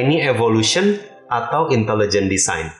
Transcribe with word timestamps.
ini 0.00 0.22
evolution 0.22 0.96
atau 1.28 1.68
intelligent 1.74 2.30
design. 2.30 2.70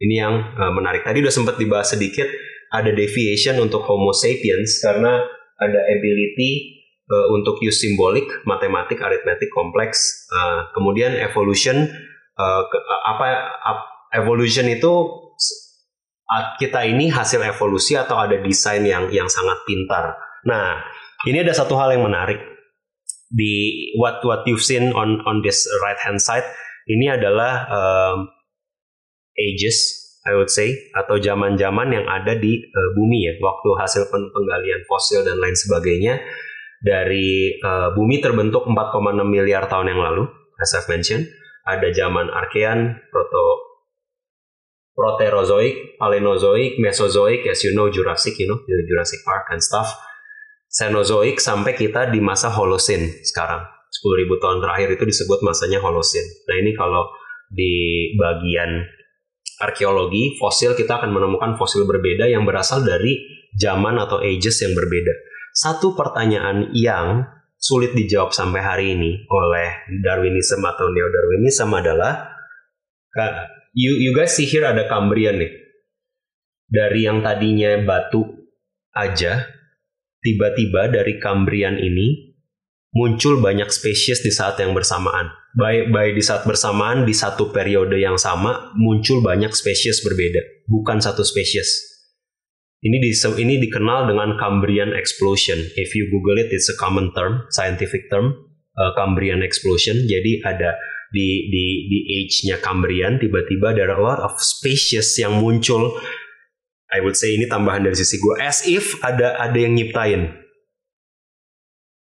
Ini 0.00 0.14
yang 0.16 0.34
uh, 0.56 0.72
menarik. 0.72 1.04
Tadi 1.04 1.20
udah 1.20 1.34
sempat 1.34 1.60
dibahas 1.60 1.92
sedikit 1.92 2.26
ada 2.70 2.94
deviation 2.94 3.58
untuk 3.60 3.84
Homo 3.84 4.14
sapiens 4.14 4.80
karena 4.80 5.20
ada 5.60 5.80
ability 5.92 6.80
uh, 7.10 7.26
untuk 7.36 7.60
use 7.60 7.84
simbolik, 7.84 8.24
matematik, 8.48 9.02
aritmetik 9.02 9.52
kompleks. 9.52 10.24
Uh, 10.32 10.70
kemudian 10.72 11.12
evolution 11.18 11.84
uh, 12.38 12.62
ke, 12.64 12.78
uh, 12.78 13.02
apa 13.12 13.26
uh, 13.60 13.78
evolution 14.16 14.70
itu 14.70 14.92
kita 16.62 16.86
ini 16.86 17.10
hasil 17.10 17.42
evolusi 17.42 17.98
atau 17.98 18.14
ada 18.14 18.38
desain 18.38 18.86
yang 18.86 19.10
yang 19.10 19.26
sangat 19.26 19.66
pintar. 19.66 20.14
Nah, 20.46 20.78
ini 21.26 21.42
ada 21.42 21.50
satu 21.50 21.74
hal 21.74 21.90
yang 21.90 22.06
menarik 22.06 22.38
di 23.30 23.90
what 23.98 24.22
what 24.22 24.46
you've 24.46 24.62
seen 24.62 24.94
on 24.94 25.22
on 25.26 25.42
this 25.42 25.66
right 25.82 25.98
hand 26.02 26.22
side 26.22 26.46
ini 26.88 27.10
adalah 27.12 27.68
um, 27.68 28.18
ages 29.36 30.00
I 30.24 30.36
would 30.36 30.52
say 30.52 30.92
atau 30.92 31.16
zaman-zaman 31.16 31.96
yang 31.96 32.06
ada 32.08 32.36
di 32.36 32.60
uh, 32.60 32.90
bumi 32.96 33.24
ya 33.24 33.32
waktu 33.40 33.68
hasil 33.80 34.12
penggalian 34.12 34.84
fosil 34.84 35.24
dan 35.24 35.40
lain 35.40 35.56
sebagainya 35.56 36.20
dari 36.80 37.56
uh, 37.60 37.92
bumi 37.92 38.20
terbentuk 38.20 38.68
4,6 38.68 39.20
miliar 39.24 39.68
tahun 39.68 39.92
yang 39.92 40.00
lalu 40.00 40.28
as 40.60 40.76
I've 40.76 40.88
mentioned 40.92 41.28
ada 41.64 41.88
zaman 41.92 42.28
Archean 42.32 43.00
proto 43.08 43.70
Proterozoic, 45.00 45.96
Palenozoic, 45.96 46.76
Mesozoic, 46.76 47.48
as 47.48 47.64
you 47.64 47.72
know 47.72 47.88
Jurassic, 47.88 48.36
you 48.36 48.44
know 48.44 48.60
Jurassic 48.68 49.24
Park 49.24 49.48
and 49.48 49.64
stuff. 49.64 49.88
Cenozoic 50.68 51.40
sampai 51.40 51.72
kita 51.72 52.12
di 52.12 52.20
masa 52.20 52.52
Holocene 52.52 53.24
sekarang. 53.24 53.64
10.000 54.00 54.42
tahun 54.42 54.58
terakhir 54.64 54.88
itu 54.96 55.04
disebut 55.04 55.44
masanya 55.44 55.78
Holocene. 55.84 56.28
Nah 56.48 56.56
ini 56.56 56.72
kalau 56.72 57.04
di 57.52 57.72
bagian 58.16 58.80
arkeologi 59.60 60.40
fosil 60.40 60.72
kita 60.72 61.04
akan 61.04 61.12
menemukan 61.12 61.60
fosil 61.60 61.84
berbeda 61.84 62.24
yang 62.24 62.48
berasal 62.48 62.80
dari 62.80 63.20
zaman 63.52 64.00
atau 64.00 64.24
ages 64.24 64.64
yang 64.64 64.72
berbeda. 64.72 65.12
Satu 65.52 65.92
pertanyaan 65.92 66.72
yang 66.72 67.28
sulit 67.60 67.92
dijawab 67.92 68.32
sampai 68.32 68.60
hari 68.64 68.86
ini 68.96 69.28
oleh 69.28 69.84
Darwinisme 70.00 70.64
atau 70.64 70.88
Neo-Darwinisme 70.88 71.68
adalah 71.76 72.32
you 73.76 74.00
you 74.00 74.16
guys 74.16 74.32
see 74.32 74.48
here 74.48 74.64
ada 74.64 74.88
Cambrian 74.88 75.36
nih. 75.36 75.52
Dari 76.70 77.02
yang 77.02 77.20
tadinya 77.20 77.82
batu 77.82 78.22
aja, 78.94 79.42
tiba-tiba 80.22 80.86
dari 80.86 81.18
Cambrian 81.18 81.76
ini 81.82 82.29
muncul 82.90 83.38
banyak 83.38 83.70
spesies 83.70 84.22
di 84.22 84.34
saat 84.34 84.58
yang 84.58 84.74
bersamaan. 84.74 85.30
Baik 85.54 85.90
baik 85.90 86.12
di 86.14 86.22
saat 86.22 86.46
bersamaan 86.46 87.02
di 87.02 87.14
satu 87.14 87.50
periode 87.50 87.98
yang 87.98 88.14
sama 88.14 88.70
muncul 88.78 89.18
banyak 89.22 89.50
spesies 89.50 90.02
berbeda, 90.02 90.38
bukan 90.70 91.02
satu 91.02 91.26
spesies. 91.26 91.90
Ini 92.80 92.96
di, 92.96 93.12
ini 93.12 93.60
dikenal 93.60 94.08
dengan 94.08 94.40
Cambrian 94.40 94.96
explosion. 94.96 95.60
If 95.76 95.92
you 95.92 96.08
Google 96.08 96.40
it, 96.40 96.48
it's 96.48 96.72
a 96.72 96.76
common 96.80 97.12
term, 97.12 97.44
scientific 97.52 98.08
term, 98.08 98.32
uh, 98.72 98.96
Cambrian 98.96 99.44
explosion. 99.44 100.00
Jadi 100.08 100.40
ada 100.40 100.80
di 101.10 101.50
di 101.50 101.90
di 101.90 101.98
age-nya 102.22 102.62
Cambrian 102.62 103.18
tiba-tiba 103.18 103.74
ada 103.74 103.90
a 103.90 104.00
lot 104.00 104.22
of 104.22 104.38
species 104.38 105.18
yang 105.18 105.42
muncul 105.42 105.98
I 106.90 107.02
would 107.02 107.18
say 107.18 107.34
ini 107.34 107.50
tambahan 107.50 107.82
dari 107.82 107.98
sisi 107.98 108.18
gue 108.22 108.38
as 108.38 108.62
if 108.62 108.94
ada 109.02 109.34
ada 109.42 109.58
yang 109.58 109.74
nyiptain 109.74 110.30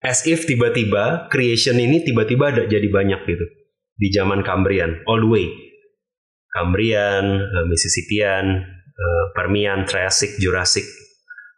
as 0.07 0.23
if 0.23 0.47
tiba-tiba 0.47 1.27
creation 1.35 1.83
ini 1.83 2.07
tiba-tiba 2.07 2.55
ada 2.55 2.63
jadi 2.71 2.87
banyak 2.87 3.27
gitu. 3.27 3.47
Di 3.99 4.09
zaman 4.15 4.47
Cambrian 4.47 5.03
all 5.11 5.19
the 5.19 5.27
way. 5.27 5.47
Cambrian, 6.55 7.43
uh, 7.43 7.67
Mississippian, 7.67 8.63
uh, 8.97 9.25
Permian, 9.35 9.85
Triassic, 9.85 10.39
Jurassic 10.39 10.87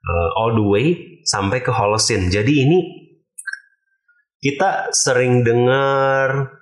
uh, 0.09 0.29
all 0.41 0.57
the 0.57 0.65
way 0.65 1.21
sampai 1.29 1.61
ke 1.61 1.69
Holocene. 1.71 2.33
Jadi 2.33 2.53
ini 2.65 2.79
kita 4.41 4.97
sering 4.97 5.45
dengar 5.45 6.57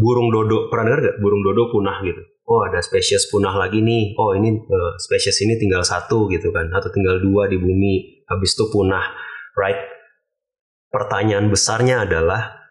burung 0.00 0.32
dodo 0.34 0.66
pernah 0.72 0.92
dengar 0.92 1.14
gak 1.14 1.16
burung 1.22 1.46
dodo 1.46 1.70
punah 1.70 2.02
gitu. 2.02 2.20
Oh 2.44 2.60
ada 2.66 2.82
spesies 2.82 3.30
punah 3.32 3.54
lagi 3.54 3.80
nih. 3.80 4.18
Oh 4.18 4.34
ini 4.36 4.52
uh, 4.52 4.92
spesies 4.98 5.40
ini 5.46 5.56
tinggal 5.56 5.86
satu 5.86 6.26
gitu 6.28 6.50
kan. 6.50 6.68
Atau 6.74 6.90
tinggal 6.92 7.22
dua 7.22 7.46
di 7.48 7.56
bumi. 7.56 8.26
Habis 8.28 8.58
itu 8.58 8.68
punah. 8.68 9.14
Right 9.54 9.93
pertanyaan 10.94 11.50
besarnya 11.50 12.06
adalah 12.06 12.70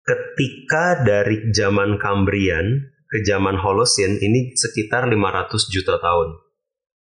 ketika 0.00 1.04
dari 1.04 1.52
zaman 1.52 2.00
Kambrian 2.00 2.88
ke 3.04 3.20
zaman 3.28 3.60
Holocene 3.60 4.16
ini 4.24 4.56
sekitar 4.56 5.04
500 5.04 5.68
juta 5.68 6.00
tahun 6.00 6.40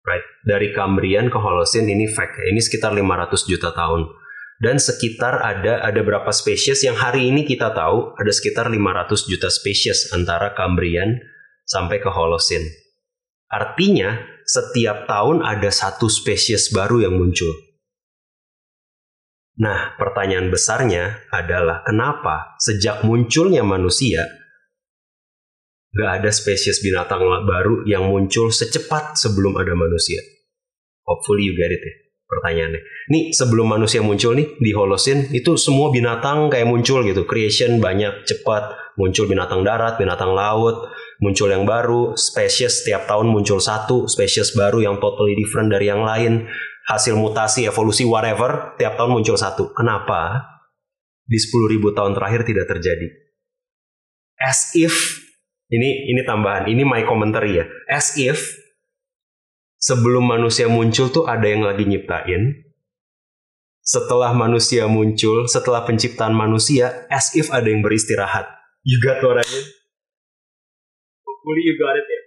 right 0.09 0.25
dari 0.49 0.73
Kambrian 0.73 1.29
ke 1.29 1.37
Holocene 1.37 1.93
ini 1.93 2.09
fact 2.09 2.41
ini 2.49 2.65
sekitar 2.65 2.97
500 2.97 3.45
juta 3.45 3.77
tahun 3.77 4.09
dan 4.61 4.77
sekitar 4.77 5.41
ada 5.41 5.81
ada 5.85 6.01
berapa 6.01 6.29
spesies 6.33 6.85
yang 6.85 6.97
hari 6.97 7.29
ini 7.29 7.45
kita 7.45 7.73
tahu 7.73 8.17
ada 8.17 8.33
sekitar 8.33 8.69
500 8.69 9.29
juta 9.29 9.49
spesies 9.53 10.13
antara 10.13 10.53
Cambrian 10.53 11.21
sampai 11.65 12.03
ke 12.03 12.13
Holocene. 12.13 12.69
Artinya 13.49 14.21
setiap 14.45 15.09
tahun 15.09 15.41
ada 15.47 15.73
satu 15.73 16.11
spesies 16.13 16.69
baru 16.75 17.09
yang 17.09 17.17
muncul. 17.17 17.70
Nah, 19.61 19.93
pertanyaan 20.01 20.49
besarnya 20.49 21.29
adalah 21.29 21.85
kenapa 21.85 22.57
sejak 22.57 23.05
munculnya 23.05 23.61
manusia 23.61 24.25
gak 25.91 26.23
ada 26.23 26.31
spesies 26.33 26.81
binatang 26.81 27.21
baru 27.45 27.85
yang 27.85 28.09
muncul 28.09 28.49
secepat 28.49 29.21
sebelum 29.21 29.61
ada 29.61 29.77
manusia? 29.77 30.25
Hopefully 31.05 31.51
you 31.51 31.55
get 31.59 31.69
it 31.69 31.83
ya 31.85 31.95
pertanyaannya. 32.31 32.81
Nih 33.11 33.35
sebelum 33.35 33.67
manusia 33.67 33.99
muncul 34.01 34.39
nih 34.39 34.47
di 34.63 34.71
Holocene 34.71 35.35
itu 35.35 35.59
semua 35.59 35.91
binatang 35.91 36.47
kayak 36.47 36.71
muncul 36.71 37.03
gitu. 37.03 37.27
Creation 37.27 37.83
banyak 37.83 38.23
cepat 38.23 38.95
muncul 38.95 39.27
binatang 39.27 39.67
darat, 39.67 39.99
binatang 39.99 40.31
laut, 40.31 40.87
muncul 41.19 41.51
yang 41.51 41.67
baru, 41.67 42.15
spesies 42.15 42.81
setiap 42.81 43.11
tahun 43.11 43.27
muncul 43.29 43.59
satu, 43.59 44.07
spesies 44.07 44.55
baru 44.55 44.87
yang 44.87 44.97
totally 45.03 45.35
different 45.35 45.75
dari 45.75 45.91
yang 45.91 46.07
lain. 46.07 46.47
Hasil 46.91 47.15
mutasi, 47.15 47.71
evolusi, 47.71 48.03
whatever, 48.03 48.75
tiap 48.75 48.99
tahun 48.99 49.15
muncul 49.15 49.39
satu. 49.39 49.71
Kenapa? 49.79 50.43
Di 51.23 51.39
10.000 51.39 51.79
tahun 51.95 52.19
terakhir 52.19 52.43
tidak 52.43 52.67
terjadi. 52.67 53.07
As 54.43 54.75
if, 54.75 55.23
ini 55.71 56.11
ini 56.11 56.27
tambahan, 56.27 56.67
ini 56.67 56.83
my 56.83 57.07
commentary 57.07 57.63
ya. 57.63 57.71
As 57.87 58.19
if 58.19 58.43
sebelum 59.79 60.27
manusia 60.27 60.67
muncul 60.67 61.15
tuh 61.15 61.31
ada 61.31 61.47
yang 61.47 61.63
lagi 61.63 61.87
nyiptain. 61.87 62.67
Setelah 63.81 64.35
manusia 64.35 64.91
muncul, 64.91 65.47
setelah 65.47 65.87
penciptaan 65.87 66.35
manusia, 66.35 67.07
as 67.07 67.31
if 67.39 67.55
ada 67.55 67.71
yang 67.71 67.87
beristirahat. 67.87 68.51
You 68.83 68.99
got 68.99 69.23
what 69.23 69.39
I 69.39 69.47
mean? 69.47 69.67
Hopefully 71.23 71.63
you 71.65 71.75
got 71.79 71.95
it 71.95 72.07
ya. 72.07 72.21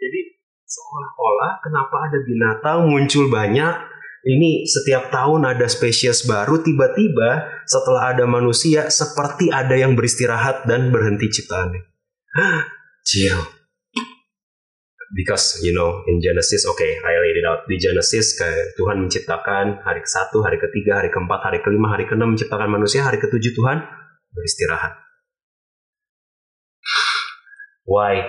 Jadi 0.00 0.20
seolah-olah 0.66 1.52
kenapa 1.62 1.96
ada 2.10 2.18
binatang 2.20 2.78
muncul 2.90 3.28
banyak, 3.32 3.74
ini 4.26 4.66
setiap 4.66 5.14
tahun 5.14 5.46
ada 5.46 5.70
spesies 5.70 6.26
baru, 6.26 6.58
tiba-tiba 6.58 7.62
setelah 7.62 8.10
ada 8.10 8.26
manusia, 8.26 8.90
seperti 8.90 9.54
ada 9.54 9.78
yang 9.78 9.94
beristirahat 9.94 10.66
dan 10.66 10.90
berhenti 10.90 11.30
ciptaannya. 11.30 11.82
Chill 13.06 13.38
because 15.14 15.62
you 15.62 15.70
know 15.70 16.02
in 16.10 16.18
Genesis 16.18 16.66
oke 16.66 16.76
okay, 16.76 16.98
I 16.98 17.14
laid 17.22 17.38
it 17.38 17.46
out. 17.46 17.68
Di 17.70 17.78
Genesis 17.78 18.34
kayak 18.34 18.74
Tuhan 18.74 19.06
menciptakan 19.06 19.86
hari 19.86 20.02
ke 20.02 20.10
satu 20.10 20.42
hari 20.42 20.58
ketiga 20.58 20.98
hari 20.98 21.12
keempat 21.12 21.40
hari 21.46 21.58
kelima 21.62 21.92
hari 21.92 22.08
keenam 22.10 22.34
menciptakan 22.34 22.66
manusia 22.66 23.06
hari 23.06 23.22
ketujuh 23.22 23.54
Tuhan 23.54 23.86
beristirahat. 24.34 24.98
Why 27.86 28.26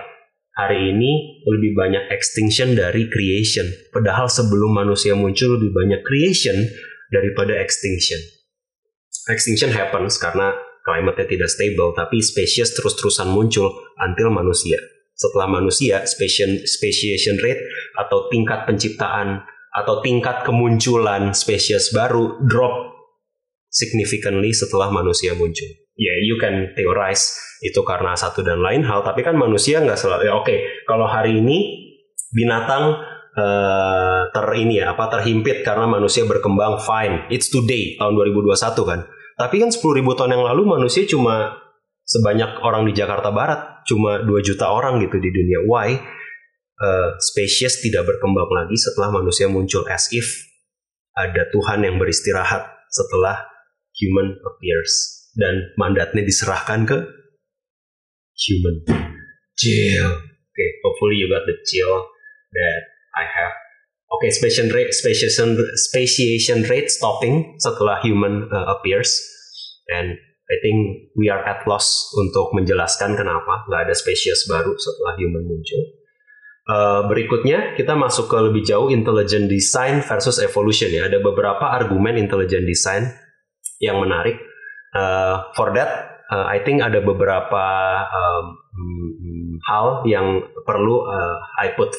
hari 0.57 0.89
ini 0.89 1.45
lebih 1.45 1.77
banyak 1.77 2.09
extinction 2.09 2.73
dari 2.73 3.05
creation. 3.07 3.69
Padahal 3.93 4.25
sebelum 4.25 4.73
manusia 4.73 5.13
muncul 5.13 5.61
lebih 5.61 5.69
banyak 5.69 6.01
creation 6.01 6.57
daripada 7.13 7.53
extinction. 7.61 8.17
Extinction 9.29 9.69
happens 9.69 10.17
karena 10.17 10.57
climate 10.81 11.29
tidak 11.29 11.53
stable 11.53 11.93
tapi 11.93 12.19
spesies 12.25 12.73
terus-terusan 12.73 13.29
muncul 13.29 13.69
until 14.01 14.33
manusia. 14.33 14.81
Setelah 15.17 15.49
manusia, 15.49 16.05
speciation 16.05 17.37
rate 17.41 17.61
atau 17.97 18.29
tingkat 18.29 18.65
penciptaan 18.65 19.45
atau 19.77 20.01
tingkat 20.01 20.41
kemunculan 20.41 21.33
spesies 21.37 21.93
baru 21.93 22.41
drop 22.49 22.97
significantly 23.69 24.53
setelah 24.53 24.89
manusia 24.89 25.37
muncul. 25.37 25.86
Ya, 25.97 26.13
yeah, 26.13 26.17
you 26.21 26.37
can 26.37 26.77
theorize 26.77 27.33
itu 27.65 27.81
karena 27.81 28.13
satu 28.13 28.45
dan 28.45 28.61
lain 28.61 28.85
hal, 28.85 29.01
tapi 29.01 29.25
kan 29.25 29.33
manusia 29.33 29.81
nggak 29.81 29.97
selalu. 29.97 30.29
Ya, 30.29 30.33
Oke, 30.37 30.45
okay, 30.45 30.59
kalau 30.85 31.09
hari 31.09 31.41
ini 31.41 31.89
binatang 32.29 33.01
uh, 33.33 34.21
ter 34.29 34.45
ini 34.61 34.77
ya 34.77 34.93
apa 34.93 35.09
terhimpit 35.09 35.65
karena 35.65 35.89
manusia 35.89 36.21
berkembang 36.29 36.77
fine, 36.85 37.25
it's 37.33 37.49
today 37.49 37.97
tahun 37.97 38.13
2021 38.13 38.53
kan. 38.85 38.99
Tapi 39.37 39.55
kan 39.61 39.69
10.000 39.69 39.81
tahun 40.17 40.31
yang 40.33 40.45
lalu 40.45 40.65
manusia 40.65 41.05
cuma 41.09 41.57
sebanyak 42.05 42.61
orang 42.61 42.85
di 42.89 42.93
Jakarta 42.93 43.33
Barat, 43.33 43.85
cuma 43.89 44.21
2 44.21 44.29
juta 44.45 44.69
orang 44.69 45.01
gitu 45.01 45.17
di 45.17 45.29
dunia. 45.33 45.65
Why? 45.65 45.97
Uh, 46.77 47.17
spesies 47.17 47.81
tidak 47.81 48.05
berkembang 48.05 48.53
lagi 48.53 48.77
setelah 48.77 49.09
manusia 49.09 49.49
muncul 49.49 49.81
as 49.89 50.13
if 50.13 50.45
ada 51.17 51.49
Tuhan 51.49 51.81
yang 51.81 51.97
beristirahat 51.97 52.69
setelah 52.93 53.49
human 53.97 54.37
appears 54.45 55.16
dan 55.37 55.71
mandatnya 55.77 56.25
diserahkan 56.25 56.89
ke 56.89 56.97
human. 58.33 58.75
Chill. 59.57 60.09
Okay, 60.57 60.69
hopefully 60.81 61.21
you 61.21 61.29
got 61.29 61.45
the 61.45 61.53
chill 61.69 61.93
that 62.53 62.81
I 63.13 63.25
have. 63.29 63.53
Okay, 64.17 64.33
speciation 64.33 64.73
rate, 64.73 64.89
speciation, 64.93 65.53
speciation 65.77 66.65
rate 66.65 66.89
stopping 66.89 67.59
setelah 67.61 68.01
human 68.01 68.49
uh, 68.49 68.73
appears, 68.73 69.13
and 69.93 70.17
I 70.47 70.57
think 70.63 71.11
we 71.19 71.27
are 71.27 71.43
at 71.43 71.67
loss 71.67 72.07
untuk 72.15 72.55
menjelaskan 72.55 73.19
kenapa 73.19 73.67
nggak 73.67 73.91
ada 73.91 73.93
spesies 73.93 74.47
baru 74.47 74.73
setelah 74.79 75.13
human 75.19 75.43
muncul. 75.43 75.81
Uh, 76.67 77.01
berikutnya 77.07 77.75
kita 77.75 77.95
masuk 77.99 78.31
ke 78.31 78.37
lebih 78.39 78.63
jauh 78.63 78.87
intelligent 78.87 79.51
design 79.51 79.99
versus 79.99 80.39
evolution 80.39 80.87
ya. 80.87 81.11
Ada 81.11 81.19
beberapa 81.19 81.67
argumen 81.67 82.15
intelligent 82.15 82.63
design 82.63 83.11
yang 83.83 83.99
menarik. 83.99 84.39
Uh, 84.97 85.53
for 85.53 85.77
that, 85.77 86.25
uh, 86.33 86.49
I 86.49 86.65
think 86.65 86.81
ada 86.81 87.05
beberapa 87.05 87.65
um, 88.09 88.45
hal 89.69 90.01
yang 90.09 90.41
perlu 90.65 91.05
uh, 91.05 91.37
I 91.61 91.77
put 91.77 91.93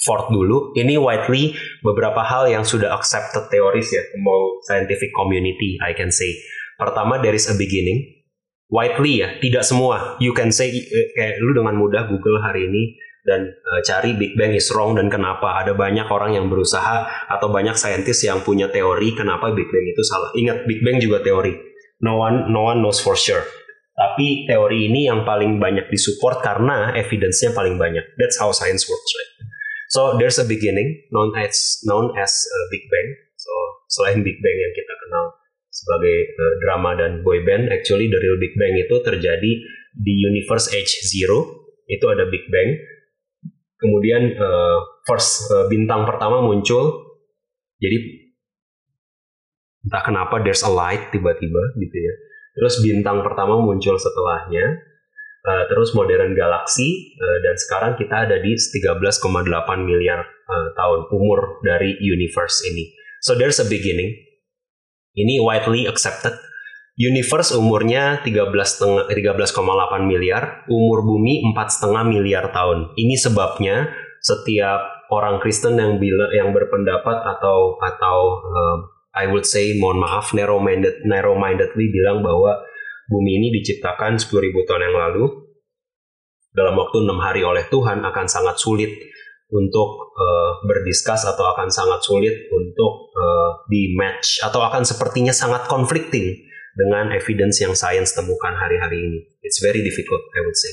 forth 0.00 0.32
dulu. 0.32 0.72
Ini 0.72 0.96
widely 0.96 1.52
beberapa 1.84 2.24
hal 2.24 2.48
yang 2.48 2.64
sudah 2.64 2.96
accepted 2.96 3.52
teoris 3.52 3.92
ya 3.92 4.00
among 4.16 4.64
scientific 4.64 5.12
community, 5.12 5.76
I 5.84 5.92
can 5.92 6.08
say. 6.08 6.40
Pertama, 6.80 7.20
there 7.20 7.36
is 7.36 7.50
a 7.52 7.56
beginning. 7.58 8.16
Widely 8.72 9.20
ya, 9.20 9.28
tidak 9.44 9.64
semua. 9.64 10.16
You 10.20 10.32
can 10.32 10.48
say, 10.48 10.72
kayak 11.16 11.40
lu 11.44 11.52
dengan 11.52 11.76
mudah 11.76 12.08
Google 12.08 12.40
hari 12.40 12.68
ini 12.68 12.96
dan 13.28 13.44
uh, 13.44 13.80
cari 13.84 14.16
Big 14.16 14.40
Bang 14.40 14.56
is 14.56 14.72
wrong 14.72 14.96
dan 14.96 15.12
kenapa. 15.12 15.60
Ada 15.60 15.76
banyak 15.76 16.08
orang 16.08 16.36
yang 16.36 16.48
berusaha 16.48 17.28
atau 17.28 17.48
banyak 17.52 17.76
saintis 17.76 18.24
yang 18.24 18.40
punya 18.40 18.72
teori 18.72 19.12
kenapa 19.12 19.52
Big 19.52 19.68
Bang 19.68 19.84
itu 19.84 20.00
salah. 20.04 20.32
Ingat, 20.32 20.64
Big 20.64 20.80
Bang 20.80 20.96
juga 20.96 21.20
teori. 21.20 21.67
No 21.98 22.18
one, 22.18 22.52
no 22.54 22.62
one 22.66 22.82
knows 22.82 23.02
for 23.02 23.18
sure. 23.18 23.42
Tapi 23.98 24.46
teori 24.46 24.86
ini 24.86 25.10
yang 25.10 25.26
paling 25.26 25.58
banyak 25.58 25.90
disupport 25.90 26.38
karena 26.38 26.94
evidence-nya 26.94 27.50
paling 27.50 27.74
banyak. 27.74 28.14
That's 28.14 28.38
how 28.38 28.54
science 28.54 28.86
works, 28.86 29.10
right? 29.10 29.32
So 29.90 30.14
there's 30.20 30.38
a 30.38 30.46
beginning 30.46 31.08
known 31.10 31.34
as 31.34 31.82
known 31.82 32.14
as 32.14 32.30
uh, 32.30 32.64
Big 32.70 32.86
Bang. 32.86 33.08
So 33.34 33.50
selain 33.90 34.22
Big 34.22 34.38
Bang 34.38 34.54
yang 34.54 34.74
kita 34.76 34.94
kenal 34.94 35.34
sebagai 35.72 36.16
uh, 36.36 36.54
drama 36.62 36.94
dan 36.94 37.26
boy 37.26 37.42
band. 37.42 37.72
Actually 37.74 38.06
the 38.06 38.20
real 38.22 38.38
Big 38.38 38.54
Bang 38.54 38.78
itu 38.78 38.94
terjadi 39.02 39.52
di 39.98 40.14
universe 40.30 40.70
age 40.76 41.02
zero 41.08 41.66
itu 41.88 42.04
ada 42.06 42.28
Big 42.28 42.46
Bang. 42.52 42.76
Kemudian 43.80 44.36
uh, 44.36 44.78
first 45.08 45.48
uh, 45.50 45.66
bintang 45.66 46.04
pertama 46.04 46.44
muncul. 46.44 47.16
Jadi 47.80 48.27
entah 49.86 50.02
kenapa 50.02 50.42
there's 50.42 50.64
a 50.66 50.72
light 50.72 51.10
tiba-tiba 51.14 51.62
gitu 51.78 51.96
ya. 51.96 52.14
Terus 52.58 52.82
bintang 52.82 53.22
pertama 53.22 53.58
muncul 53.62 53.94
setelahnya. 53.94 54.86
Uh, 55.38 55.64
terus 55.70 55.94
modern 55.94 56.34
galaksi 56.34 57.14
uh, 57.14 57.38
dan 57.46 57.54
sekarang 57.56 57.92
kita 57.94 58.26
ada 58.26 58.36
di 58.42 58.58
13,8 58.58 59.22
miliar 59.86 60.20
uh, 60.26 60.68
tahun 60.74 61.00
umur 61.14 61.62
dari 61.62 61.94
universe 62.02 62.66
ini. 62.68 62.90
So 63.22 63.38
there's 63.38 63.62
a 63.62 63.66
beginning 63.70 64.18
ini 65.18 65.42
widely 65.42 65.86
accepted. 65.90 66.34
Universe 66.98 67.54
umurnya 67.54 68.26
13,8 68.26 69.54
miliar, 70.02 70.66
umur 70.66 71.06
bumi 71.06 71.46
4,5 71.54 71.94
miliar 72.10 72.50
tahun. 72.50 72.98
Ini 72.98 73.14
sebabnya 73.14 73.86
setiap 74.18 75.06
orang 75.14 75.38
Kristen 75.38 75.78
yang 75.78 76.02
bila 76.02 76.26
yang 76.34 76.50
berpendapat 76.50 77.22
atau 77.22 77.78
atau 77.78 78.18
uh, 78.42 78.76
I 79.16 79.24
would 79.28 79.48
say 79.48 79.76
mohon 79.80 80.00
maaf 80.00 80.36
narrow 80.36 80.60
minded 80.60 81.04
narrow 81.08 81.34
mindedly 81.34 81.88
bilang 81.88 82.20
bahwa 82.20 82.60
bumi 83.08 83.40
ini 83.40 83.48
diciptakan 83.60 84.20
10.000 84.20 84.68
tahun 84.68 84.82
yang 84.84 84.96
lalu 84.96 85.24
dalam 86.52 86.76
waktu 86.76 86.96
enam 87.04 87.18
hari 87.22 87.40
oleh 87.44 87.64
Tuhan 87.72 88.04
akan 88.04 88.26
sangat 88.28 88.60
sulit 88.60 88.92
untuk 89.48 90.12
uh, 90.12 90.60
berdiskus 90.68 91.24
atau 91.24 91.44
akan 91.56 91.72
sangat 91.72 92.04
sulit 92.04 92.36
untuk 92.52 93.14
uh, 93.16 93.64
di 93.72 93.96
match 93.96 94.44
atau 94.44 94.60
akan 94.60 94.84
sepertinya 94.84 95.32
sangat 95.32 95.64
conflicting 95.72 96.36
dengan 96.76 97.10
evidence 97.16 97.58
yang 97.64 97.72
sains 97.72 98.12
temukan 98.12 98.52
hari-hari 98.54 99.00
ini. 99.00 99.18
It's 99.40 99.58
very 99.64 99.80
difficult, 99.80 100.20
I 100.36 100.44
would 100.44 100.54
say. 100.54 100.70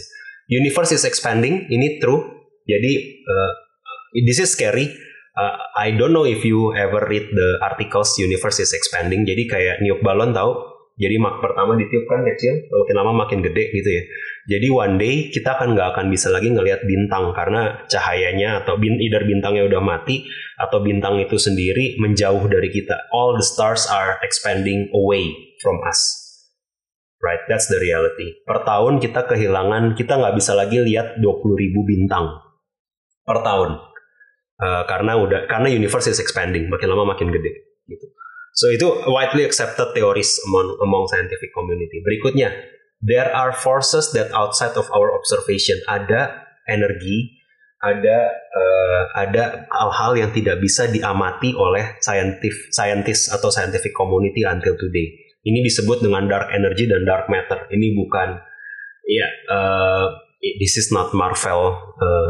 Universe 0.51 0.91
is 0.91 1.07
expanding, 1.07 1.71
ini 1.71 1.97
true. 2.03 2.21
Jadi 2.67 2.93
uh, 3.25 3.51
this 4.27 4.43
is 4.43 4.51
scary. 4.51 4.91
Uh, 5.35 5.55
I 5.75 5.91
don't 5.91 6.15
know 6.15 6.23
if 6.23 6.47
you 6.47 6.71
ever 6.79 7.03
read 7.03 7.27
the 7.27 7.49
articles 7.59 8.15
Universe 8.15 8.63
is 8.63 8.71
expanding. 8.71 9.27
Jadi 9.27 9.51
kayak 9.51 9.83
niup 9.83 9.99
balon 9.99 10.31
tahu 10.31 10.75
jadi 10.95 11.19
mak 11.19 11.43
pertama 11.43 11.75
ditiup 11.75 12.07
kan 12.07 12.23
kecil, 12.23 12.55
makin 12.71 12.95
lama 12.95 13.27
makin 13.27 13.43
gede 13.43 13.67
gitu 13.75 13.89
ya. 13.91 14.03
Jadi 14.55 14.67
one 14.71 14.95
day 14.95 15.27
kita 15.27 15.59
akan 15.59 15.75
nggak 15.75 15.91
akan 15.91 16.07
bisa 16.07 16.31
lagi 16.31 16.47
ngelihat 16.47 16.87
bintang 16.87 17.35
karena 17.35 17.83
cahayanya 17.91 18.63
atau 18.63 18.79
bin, 18.79 18.95
either 19.03 19.27
bintangnya 19.27 19.67
udah 19.67 19.83
mati 19.83 20.23
atau 20.55 20.79
bintang 20.79 21.19
itu 21.19 21.35
sendiri 21.35 21.99
menjauh 21.99 22.47
dari 22.47 22.71
kita. 22.71 23.11
All 23.11 23.35
the 23.35 23.43
stars 23.43 23.83
are 23.91 24.23
expanding 24.23 24.87
away 24.95 25.35
from 25.59 25.83
us. 25.83 26.23
Right, 27.19 27.43
that's 27.51 27.67
the 27.67 27.81
reality. 27.81 28.31
Per 28.47 28.63
tahun 28.63 29.03
kita 29.03 29.27
kehilangan, 29.27 29.99
kita 29.99 30.15
nggak 30.15 30.35
bisa 30.39 30.55
lagi 30.55 30.79
lihat 30.79 31.19
20 31.19 31.27
ribu 31.59 31.83
bintang 31.83 32.39
per 33.27 33.43
tahun. 33.43 33.94
Uh, 34.55 34.87
karena 34.87 35.19
udah 35.19 35.51
karena 35.51 35.67
universe 35.67 36.07
is 36.07 36.19
expanding, 36.23 36.71
makin 36.71 36.87
lama 36.87 37.11
makin 37.11 37.27
gede 37.27 37.75
gitu. 37.91 38.07
So 38.55 38.71
itu 38.71 38.87
widely 39.11 39.43
accepted 39.43 39.91
theories 39.91 40.39
among 40.47 40.79
among 40.79 41.11
scientific 41.11 41.51
community. 41.51 41.99
Berikutnya, 41.99 42.55
there 43.03 43.27
are 43.35 43.51
forces 43.51 44.15
that 44.15 44.31
outside 44.31 44.79
of 44.79 44.87
our 44.95 45.11
observation. 45.11 45.75
Ada 45.91 46.47
energi, 46.71 47.35
ada 47.83 48.31
uh, 48.31 49.03
ada 49.19 49.43
hal-hal 49.67 50.11
yang 50.23 50.31
tidak 50.31 50.63
bisa 50.63 50.87
diamati 50.87 51.51
oleh 51.51 51.99
scientific 51.99 52.71
scientist 52.71 53.35
atau 53.35 53.51
scientific 53.51 53.91
community 53.91 54.47
until 54.47 54.79
today. 54.79 55.19
Ini 55.45 55.61
disebut 55.61 55.99
dengan 56.01 56.25
dark 56.25 56.49
energy 56.55 56.87
dan 56.87 57.03
dark 57.03 57.27
matter. 57.27 57.67
Ini 57.69 57.91
bukan 57.91 58.39
ya 59.05 59.19
yeah, 59.19 59.31
uh, 59.51 60.05
this 60.63 60.79
is 60.79 60.95
not 60.95 61.11
Marvel 61.11 61.75
uh, 61.99 62.29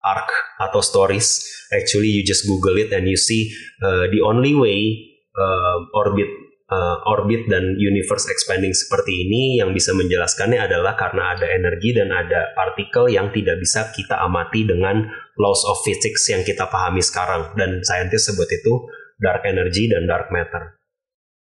arc 0.00 0.28
atau 0.60 0.80
stories. 0.80 1.44
Actually, 1.72 2.10
you 2.10 2.22
just 2.24 2.48
Google 2.48 2.76
it 2.80 2.92
and 2.92 3.06
you 3.06 3.16
see 3.16 3.52
uh, 3.84 4.08
the 4.08 4.20
only 4.24 4.56
way 4.56 4.96
uh, 5.36 5.78
orbit 5.94 6.28
uh, 6.70 6.96
orbit 7.10 7.50
dan 7.50 7.76
universe 7.76 8.30
expanding 8.30 8.72
seperti 8.72 9.26
ini 9.26 9.60
yang 9.60 9.74
bisa 9.74 9.92
menjelaskannya 9.92 10.62
adalah 10.62 10.94
karena 10.94 11.36
ada 11.36 11.46
energi 11.50 11.92
dan 11.92 12.14
ada 12.14 12.54
partikel 12.54 13.10
yang 13.10 13.34
tidak 13.34 13.58
bisa 13.60 13.90
kita 13.92 14.16
amati 14.22 14.64
dengan 14.64 15.04
laws 15.36 15.62
of 15.66 15.82
physics 15.82 16.30
yang 16.30 16.46
kita 16.46 16.70
pahami 16.70 17.02
sekarang 17.02 17.52
dan 17.58 17.82
saintis 17.82 18.30
sebut 18.30 18.48
itu 18.48 18.72
dark 19.20 19.44
energy 19.44 19.90
dan 19.90 20.06
dark 20.06 20.32
matter. 20.32 20.80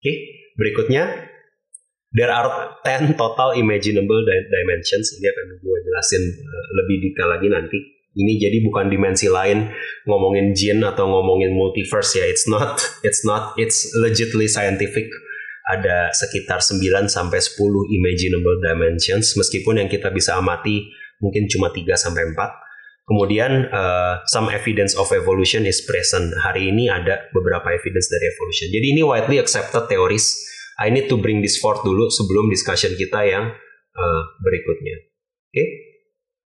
okay. 0.00 0.16
berikutnya 0.56 1.28
there 2.14 2.32
are 2.32 2.78
10 2.86 3.18
total 3.20 3.52
imaginable 3.58 4.22
dimensions. 4.24 5.12
Ini 5.20 5.26
akan 5.28 5.46
gue 5.60 5.78
jelasin 5.84 6.22
uh, 6.24 6.66
lebih 6.82 6.96
detail 7.10 7.28
lagi 7.34 7.48
nanti 7.50 7.78
ini 8.16 8.40
jadi 8.40 8.64
bukan 8.64 8.88
dimensi 8.88 9.28
lain 9.28 9.68
ngomongin 10.08 10.56
jin 10.56 10.80
atau 10.80 11.04
ngomongin 11.04 11.52
multiverse 11.52 12.16
ya 12.16 12.24
it's 12.24 12.48
not 12.48 12.80
it's 13.04 13.22
not 13.22 13.52
it's 13.60 13.92
legitly 14.00 14.48
scientific 14.48 15.06
ada 15.68 16.10
sekitar 16.16 16.62
9 16.62 16.80
sampai 17.06 17.38
10 17.42 17.60
imaginable 17.92 18.56
dimensions 18.64 19.36
meskipun 19.36 19.84
yang 19.84 19.88
kita 19.92 20.08
bisa 20.08 20.40
amati 20.40 20.88
mungkin 21.20 21.44
cuma 21.46 21.68
3 21.68 21.84
sampai 21.94 22.32
4 22.32 22.66
Kemudian 23.06 23.70
uh, 23.70 24.18
some 24.26 24.50
evidence 24.50 24.98
of 24.98 25.06
evolution 25.14 25.62
is 25.62 25.78
present. 25.86 26.34
Hari 26.42 26.74
ini 26.74 26.90
ada 26.90 27.30
beberapa 27.30 27.70
evidence 27.70 28.10
dari 28.10 28.26
evolution. 28.34 28.66
Jadi 28.74 28.86
ini 28.98 29.02
widely 29.06 29.38
accepted 29.38 29.86
teoris. 29.86 30.34
I 30.82 30.90
need 30.90 31.06
to 31.06 31.14
bring 31.14 31.38
this 31.38 31.54
forth 31.62 31.86
dulu 31.86 32.10
sebelum 32.10 32.50
discussion 32.50 32.98
kita 32.98 33.22
yang 33.22 33.54
uh, 33.94 34.22
berikutnya. 34.42 35.06
Oke. 35.06 35.54
Okay? 35.54 35.66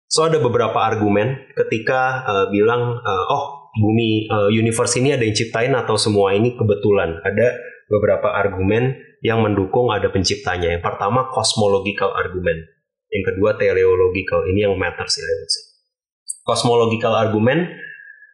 So 0.09 0.25
ada 0.25 0.41
beberapa 0.41 0.81
argumen 0.81 1.53
ketika 1.53 2.25
uh, 2.25 2.47
bilang 2.49 2.97
uh, 2.97 3.25
oh 3.29 3.45
bumi 3.77 4.25
uh, 4.33 4.49
universe 4.49 4.97
ini 4.97 5.13
ada 5.13 5.21
yang 5.21 5.37
ciptain 5.37 5.77
atau 5.77 6.01
semua 6.01 6.33
ini 6.33 6.57
kebetulan. 6.57 7.21
Ada 7.21 7.61
beberapa 7.93 8.33
argumen 8.33 8.97
yang 9.21 9.45
mendukung 9.45 9.93
ada 9.93 10.09
penciptanya. 10.09 10.73
Yang 10.73 10.85
pertama 10.89 11.29
cosmological 11.29 12.17
argument. 12.17 12.65
Yang 13.13 13.37
kedua 13.37 13.61
teleological. 13.61 14.49
Ini 14.49 14.73
yang 14.73 14.81
matters 14.81 15.21
ya. 15.21 15.29
Cosmological 16.49 17.13
argument 17.13 17.69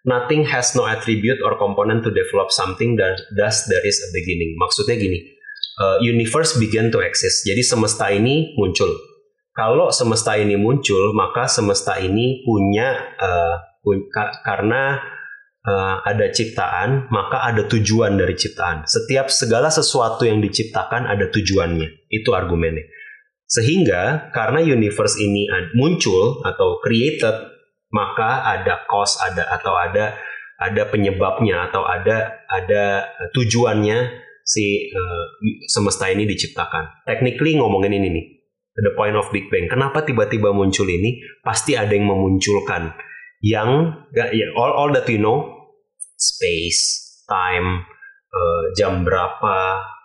nothing 0.07 0.45
has 0.47 0.77
no 0.77 0.87
attribute 0.87 1.41
or 1.43 1.57
component 1.59 2.05
to 2.05 2.13
develop 2.13 2.53
something 2.53 2.95
that 3.01 3.19
thus 3.35 3.67
there 3.67 3.83
is 3.83 3.99
a 4.05 4.09
beginning. 4.15 4.55
Maksudnya 4.61 4.95
gini, 5.01 5.19
uh, 5.81 5.99
universe 6.05 6.55
began 6.61 6.93
to 6.95 7.03
exist. 7.03 7.43
Jadi 7.49 7.65
semesta 7.65 8.13
ini 8.13 8.55
muncul 8.55 8.93
kalau 9.55 9.95
semesta 9.95 10.35
ini 10.35 10.59
muncul, 10.59 11.15
maka 11.15 11.47
semesta 11.47 11.95
ini 12.03 12.43
punya 12.43 13.15
uh, 13.23 13.55
karena 14.43 14.99
uh, 15.63 16.03
ada 16.03 16.27
ciptaan, 16.35 17.07
maka 17.15 17.47
ada 17.47 17.63
tujuan 17.71 18.19
dari 18.19 18.35
ciptaan. 18.35 18.83
Setiap 18.83 19.31
segala 19.31 19.71
sesuatu 19.71 20.27
yang 20.27 20.43
diciptakan 20.43 21.07
ada 21.07 21.31
tujuannya. 21.31 22.11
Itu 22.11 22.35
argumennya. 22.35 22.83
Sehingga 23.47 24.35
karena 24.35 24.59
universe 24.59 25.23
ini 25.23 25.47
muncul 25.79 26.43
atau 26.43 26.83
created, 26.83 27.55
maka 27.95 28.59
ada 28.59 28.83
cause 28.91 29.23
ada 29.23 29.47
atau 29.55 29.79
ada 29.79 30.19
ada 30.59 30.83
penyebabnya 30.91 31.71
atau 31.71 31.87
ada 31.87 32.43
ada 32.51 33.07
tujuannya 33.31 33.99
si 34.43 34.91
uh, 34.91 35.25
semesta 35.71 36.11
ini 36.11 36.27
diciptakan. 36.27 37.07
Technically 37.07 37.55
ngomongin 37.55 37.95
ini 37.95 38.09
nih, 38.11 38.27
the 38.79 38.93
point 38.99 39.15
of 39.15 39.31
Big 39.31 39.47
Bang. 39.51 39.71
Kenapa 39.71 40.03
tiba-tiba 40.03 40.51
muncul 40.51 40.87
ini? 40.91 41.23
Pasti 41.43 41.79
ada 41.79 41.95
yang 41.95 42.11
memunculkan 42.11 42.95
yang 43.45 43.93
ya 44.17 44.47
all 44.57 44.73
all 44.73 44.91
that 44.97 45.05
we 45.05 45.21
know 45.21 45.69
space, 46.17 47.23
time, 47.29 47.85
uh, 48.33 48.65
jam 48.73 49.05
berapa, 49.05 49.59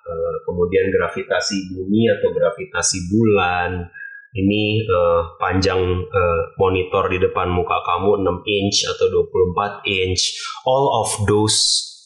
uh, 0.03 0.35
kemudian 0.43 0.91
gravitasi 0.91 1.71
bumi 1.73 2.11
atau 2.19 2.29
gravitasi 2.35 3.07
bulan. 3.07 3.88
Ini 4.29 4.85
uh, 4.85 5.41
panjang 5.41 5.81
uh, 6.05 6.41
monitor 6.61 7.09
di 7.09 7.17
depan 7.17 7.49
muka 7.49 7.81
kamu 7.81 8.21
6 8.21 8.45
inch 8.45 8.77
atau 8.85 9.09
24 9.25 9.81
inch. 9.89 10.21
All 10.69 10.85
of 11.01 11.09
those 11.25 11.57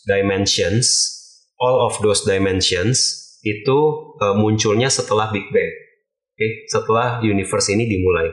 dimensions, 0.08 0.88
all 1.60 1.84
of 1.84 2.00
those 2.00 2.24
dimensions 2.24 3.20
itu 3.43 3.79
uh, 4.24 4.39
munculnya 4.39 4.88
setelah 4.88 5.36
Big 5.36 5.51
Bang. 5.51 5.83
Okay? 6.44 6.68
setelah 6.68 7.24
universe 7.24 7.72
ini 7.72 7.88
dimulai. 7.88 8.28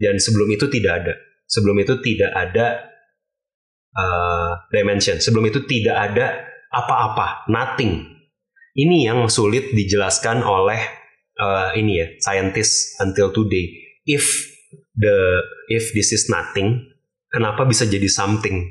Dan 0.00 0.18
sebelum 0.18 0.50
itu 0.50 0.66
tidak 0.66 0.92
ada. 1.04 1.14
Sebelum 1.46 1.76
itu 1.78 1.94
tidak 2.02 2.32
ada 2.34 2.66
uh, 3.94 4.50
dimension. 4.72 5.20
Sebelum 5.20 5.46
itu 5.46 5.62
tidak 5.66 5.94
ada 5.94 6.26
apa-apa, 6.70 7.46
nothing. 7.50 8.06
Ini 8.74 9.10
yang 9.10 9.26
sulit 9.26 9.74
dijelaskan 9.74 10.46
oleh 10.46 10.80
uh, 11.36 11.74
ini 11.74 11.92
ya, 12.00 12.06
scientist 12.22 12.96
until 13.02 13.34
today. 13.34 13.66
If 14.06 14.24
the 14.96 15.42
if 15.68 15.92
this 15.92 16.14
is 16.16 16.30
nothing, 16.32 16.86
kenapa 17.28 17.66
bisa 17.68 17.84
jadi 17.84 18.06
something? 18.08 18.70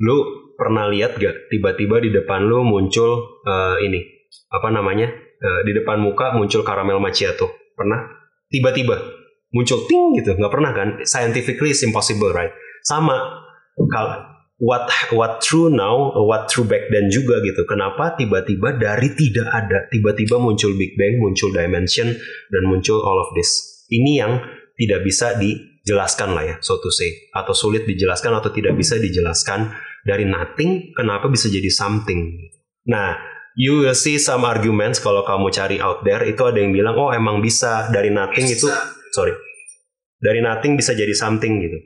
Lu 0.00 0.16
pernah 0.56 0.88
lihat 0.88 1.20
gak 1.20 1.52
tiba-tiba 1.52 2.00
di 2.00 2.08
depan 2.14 2.48
lu 2.48 2.64
muncul 2.64 3.42
uh, 3.44 3.76
ini 3.82 4.00
apa 4.48 4.72
namanya? 4.72 5.12
Uh, 5.40 5.60
di 5.64 5.72
depan 5.76 6.00
muka 6.00 6.32
muncul 6.32 6.64
karamel 6.64 7.02
macchiato. 7.02 7.59
Pernah? 7.80 8.00
Tiba-tiba 8.52 9.00
muncul 9.56 9.88
ting 9.88 10.20
gitu, 10.20 10.36
nggak 10.36 10.52
pernah 10.52 10.72
kan? 10.76 10.88
Scientifically 11.08 11.72
it's 11.72 11.80
impossible, 11.80 12.28
right? 12.36 12.52
Sama 12.84 13.16
kalau 13.88 14.30
what 14.60 14.84
what 15.16 15.40
true 15.40 15.72
now, 15.72 16.12
what 16.28 16.52
true 16.52 16.68
back 16.68 16.92
then 16.92 17.08
juga 17.08 17.40
gitu. 17.40 17.64
Kenapa 17.64 18.14
tiba-tiba 18.14 18.76
dari 18.76 19.16
tidak 19.16 19.48
ada, 19.48 19.88
tiba-tiba 19.88 20.36
muncul 20.36 20.76
Big 20.76 20.94
Bang, 21.00 21.18
muncul 21.18 21.50
dimension 21.50 22.12
dan 22.52 22.62
muncul 22.68 23.00
all 23.00 23.18
of 23.24 23.32
this. 23.32 23.82
Ini 23.88 24.12
yang 24.20 24.32
tidak 24.76 25.00
bisa 25.02 25.34
dijelaskan 25.40 26.36
lah 26.36 26.44
ya, 26.46 26.56
so 26.60 26.78
to 26.78 26.92
say, 26.92 27.28
atau 27.32 27.56
sulit 27.56 27.88
dijelaskan 27.88 28.36
atau 28.36 28.52
tidak 28.52 28.76
bisa 28.76 29.00
dijelaskan 29.00 29.72
dari 30.06 30.24
nothing, 30.24 30.92
kenapa 30.94 31.28
bisa 31.28 31.52
jadi 31.52 31.68
something. 31.68 32.48
Nah, 32.88 33.29
you 33.56 33.82
will 33.82 33.96
see 33.96 34.20
some 34.20 34.46
arguments 34.46 35.02
kalau 35.02 35.26
kamu 35.26 35.50
cari 35.50 35.76
out 35.82 36.02
there. 36.06 36.22
Itu 36.22 36.46
ada 36.46 36.58
yang 36.60 36.74
bilang 36.74 36.94
oh 36.98 37.10
emang 37.10 37.42
bisa. 37.42 37.88
Dari 37.90 38.10
nothing 38.12 38.46
itu 38.46 38.66
sorry. 39.14 39.34
Dari 40.20 40.44
nothing 40.44 40.76
bisa 40.76 40.92
jadi 40.92 41.12
something 41.16 41.62
gitu. 41.64 41.78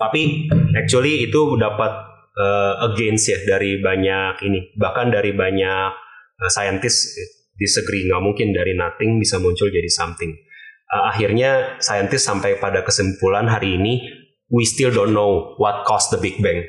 Tapi 0.00 0.50
actually 0.74 1.28
itu 1.28 1.54
dapat 1.60 1.92
uh, 2.34 2.74
against 2.90 3.28
ya 3.30 3.38
dari 3.44 3.78
banyak 3.78 4.40
ini. 4.42 4.74
Bahkan 4.74 5.12
dari 5.12 5.36
banyak 5.36 5.90
uh, 6.40 6.50
scientist 6.50 7.14
disagree. 7.54 8.08
Nggak 8.08 8.22
mungkin 8.24 8.56
dari 8.56 8.74
nothing 8.74 9.20
bisa 9.20 9.38
muncul 9.38 9.68
jadi 9.68 9.88
something. 9.92 10.32
Uh, 10.88 11.12
akhirnya 11.12 11.78
scientist 11.78 12.26
sampai 12.26 12.58
pada 12.60 12.84
kesimpulan 12.84 13.48
hari 13.48 13.80
ini 13.80 14.02
we 14.52 14.68
still 14.68 14.92
don't 14.92 15.16
know 15.16 15.56
what 15.56 15.88
caused 15.88 16.12
the 16.12 16.20
big 16.20 16.36
bang 16.44 16.60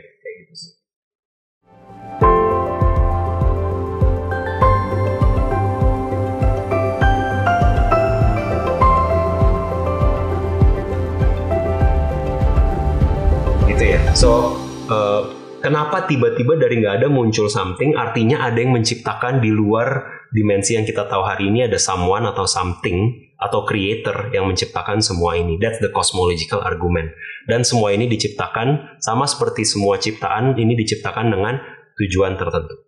So 14.24 14.56
uh, 14.88 15.22
kenapa 15.60 16.08
tiba-tiba 16.08 16.56
dari 16.56 16.80
nggak 16.80 17.03
ada 17.03 17.12
muncul 17.12 17.51
something? 17.51 18.00
Artinya 18.00 18.48
ada 18.48 18.56
yang 18.56 18.72
menciptakan 18.72 19.44
di 19.44 19.51
luar 19.51 20.00
dimensi 20.32 20.80
yang 20.80 20.88
kita 20.88 21.12
tahu 21.12 21.27
hari 21.27 21.51
ini 21.51 21.68
ada 21.68 21.75
someone 21.75 22.24
atau 22.24 22.48
something 22.48 23.20
atau 23.36 23.68
creator 23.68 24.32
yang 24.32 24.48
menciptakan 24.48 25.03
semua 25.03 25.36
ini. 25.36 25.60
That's 25.60 25.84
the 25.84 25.92
cosmological 25.92 26.63
argument. 26.63 27.12
Dan 27.51 27.68
semua 27.68 27.92
ini 27.92 28.08
diciptakan 28.08 28.96
sama 29.03 29.27
seperti 29.27 29.68
semua 29.68 30.00
ciptaan 30.00 30.56
ini 30.56 30.80
diciptakan 30.80 31.27
dengan 31.27 31.60
tujuan 32.00 32.39
tertentu. 32.39 32.80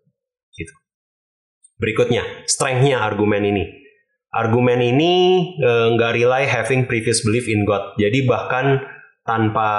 Gitu. 0.56 0.72
Berikutnya, 1.76 2.24
strength-nya 2.48 3.04
argumen 3.04 3.44
ini. 3.44 3.84
Argumen 4.32 4.80
ini 4.80 5.12
eh, 5.60 5.88
nggak 6.00 6.12
uh, 6.12 6.16
rely 6.16 6.48
having 6.48 6.88
previous 6.88 7.28
belief 7.28 7.52
in 7.52 7.68
God. 7.68 8.00
Jadi 8.00 8.24
bahkan 8.24 8.95
tanpa 9.26 9.70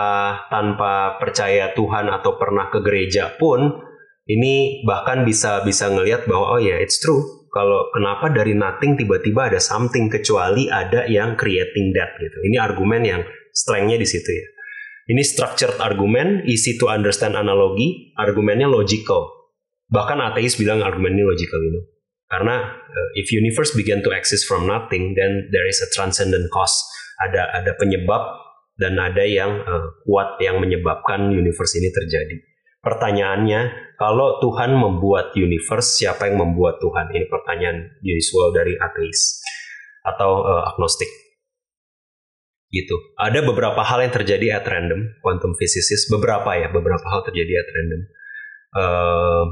tanpa 0.51 1.17
percaya 1.23 1.71
Tuhan 1.73 2.11
atau 2.11 2.35
pernah 2.35 2.67
ke 2.69 2.83
gereja 2.83 3.31
pun 3.39 3.79
ini 4.27 4.83
bahkan 4.83 5.23
bisa 5.23 5.63
bisa 5.63 5.87
ngelihat 5.87 6.27
bahwa 6.27 6.59
oh 6.59 6.61
ya 6.61 6.75
yeah, 6.75 6.79
it's 6.83 6.99
true. 6.99 7.47
Kalau 7.55 7.89
kenapa 7.95 8.29
dari 8.35 8.53
nothing 8.53 8.99
tiba-tiba 8.99 9.49
ada 9.49 9.63
something 9.63 10.13
kecuali 10.13 10.69
ada 10.69 11.09
yang 11.09 11.39
creating 11.39 11.95
that 11.97 12.19
gitu. 12.21 12.37
Ini 12.53 12.59
argumen 12.61 13.07
yang 13.07 13.23
strengthnya 13.55 13.97
di 13.97 14.05
situ 14.05 14.29
ya. 14.29 14.47
Ini 15.15 15.23
structured 15.23 15.79
argumen 15.79 16.43
easy 16.51 16.75
to 16.77 16.91
understand 16.91 17.39
analogi 17.39 18.13
argumennya 18.19 18.67
logical. 18.67 19.31
Bahkan 19.89 20.19
ateis 20.21 20.59
bilang 20.59 20.83
argumen 20.83 21.15
ini 21.15 21.25
logical 21.25 21.63
know. 21.63 21.87
Karena 22.27 22.67
uh, 22.75 23.11
if 23.15 23.31
universe 23.31 23.71
begin 23.79 24.03
to 24.03 24.11
exist 24.11 24.51
from 24.51 24.67
nothing 24.67 25.15
then 25.15 25.47
there 25.55 25.65
is 25.71 25.79
a 25.79 25.89
transcendent 25.95 26.51
cause. 26.51 26.75
Ada 27.23 27.63
ada 27.63 27.73
penyebab 27.79 28.46
dan 28.77 29.01
ada 29.01 29.25
yang 29.25 29.65
uh, 29.65 29.97
kuat 30.05 30.37
yang 30.45 30.61
menyebabkan 30.61 31.33
universe 31.33 31.81
ini 31.81 31.89
terjadi. 31.89 32.37
Pertanyaannya, 32.85 33.93
kalau 33.99 34.39
Tuhan 34.39 34.77
membuat 34.77 35.35
universe, 35.35 35.99
siapa 35.99 36.31
yang 36.31 36.39
membuat 36.39 36.79
Tuhan? 36.79 37.11
Ini 37.11 37.27
pertanyaan 37.27 37.99
usual 38.05 38.55
dari 38.55 38.79
ateis 38.79 39.43
atau 40.07 40.47
uh, 40.47 40.63
agnostik. 40.71 41.11
Gitu. 42.71 42.95
Ada 43.19 43.43
beberapa 43.43 43.83
hal 43.83 44.07
yang 44.07 44.15
terjadi 44.15 44.61
at 44.61 44.67
random, 44.69 45.19
quantum 45.25 45.57
physicist, 45.59 46.07
beberapa 46.13 46.55
ya, 46.55 46.71
beberapa 46.71 47.03
hal 47.11 47.27
terjadi 47.27 47.59
at 47.59 47.69
random. 47.75 48.03
Uh, 48.77 49.45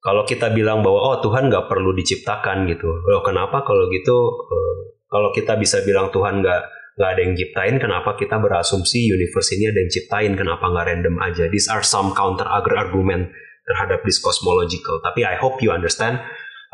kalau 0.00 0.22
kita 0.24 0.48
bilang 0.54 0.80
bahwa 0.80 1.12
oh 1.12 1.16
Tuhan 1.20 1.50
nggak 1.50 1.66
perlu 1.68 1.92
diciptakan 1.92 2.70
gitu, 2.70 2.88
loh 2.88 3.22
kenapa 3.26 3.66
kalau 3.66 3.90
gitu? 3.90 4.16
Uh, 4.48 4.74
kalau 5.12 5.28
kita 5.34 5.60
bisa 5.60 5.84
bilang 5.84 6.08
Tuhan 6.08 6.40
nggak 6.40 6.62
nggak 6.98 7.10
ada 7.16 7.20
yang 7.24 7.34
ciptain, 7.34 7.76
kenapa 7.80 8.14
kita 8.20 8.36
berasumsi 8.36 9.08
universe 9.08 9.56
ini 9.56 9.72
ada 9.72 9.80
yang 9.80 9.92
ciptain, 9.92 10.32
kenapa 10.36 10.68
nggak 10.68 10.86
random 10.92 11.16
aja? 11.24 11.48
These 11.48 11.72
are 11.72 11.80
some 11.80 12.12
counter 12.12 12.44
argument 12.44 13.32
terhadap 13.64 14.04
this 14.04 14.20
cosmological. 14.20 15.00
Tapi 15.00 15.24
I 15.24 15.40
hope 15.40 15.62
you 15.64 15.72
understand 15.72 16.20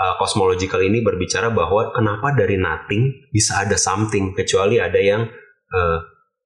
uh, 0.00 0.14
cosmological 0.18 0.82
ini 0.82 1.04
berbicara 1.04 1.52
bahwa 1.54 1.94
kenapa 1.94 2.34
dari 2.34 2.58
nothing 2.58 3.30
bisa 3.30 3.62
ada 3.62 3.78
something 3.78 4.34
kecuali 4.34 4.82
ada 4.82 4.98
yang 4.98 5.28
uh, 5.70 5.98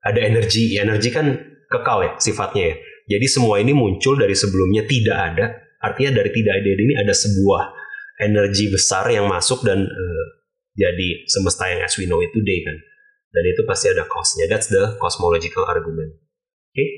ada 0.05 0.21
energi. 0.21 0.77
Energi 0.77 1.09
kan 1.15 1.33
kekal 1.71 1.99
ya 2.05 2.13
sifatnya 2.21 2.75
ya. 2.75 2.77
Jadi 3.17 3.27
semua 3.27 3.59
ini 3.59 3.73
muncul 3.73 4.19
dari 4.21 4.37
sebelumnya 4.37 4.85
tidak 4.85 5.17
ada. 5.17 5.47
Artinya 5.83 6.23
dari 6.23 6.31
tidak 6.31 6.55
ada 6.63 6.69
ini 6.79 6.95
ada 6.95 7.11
sebuah 7.11 7.63
energi 8.23 8.71
besar 8.71 9.11
yang 9.11 9.27
masuk 9.27 9.67
dan 9.67 9.83
uh, 9.83 10.25
jadi 10.79 11.27
semesta 11.27 11.69
yang 11.69 11.83
as 11.83 11.99
we 11.99 12.07
know 12.07 12.23
it 12.23 12.31
today 12.31 12.63
kan 12.65 12.77
dan 13.33 13.45
itu 13.49 13.65
pasti 13.65 13.89
ada 13.89 14.05
cost-nya. 14.05 14.45
That's 14.47 14.69
the 14.69 15.01
cosmological 15.01 15.65
argument. 15.65 16.13
Oke. 16.13 16.77
Okay? 16.77 16.89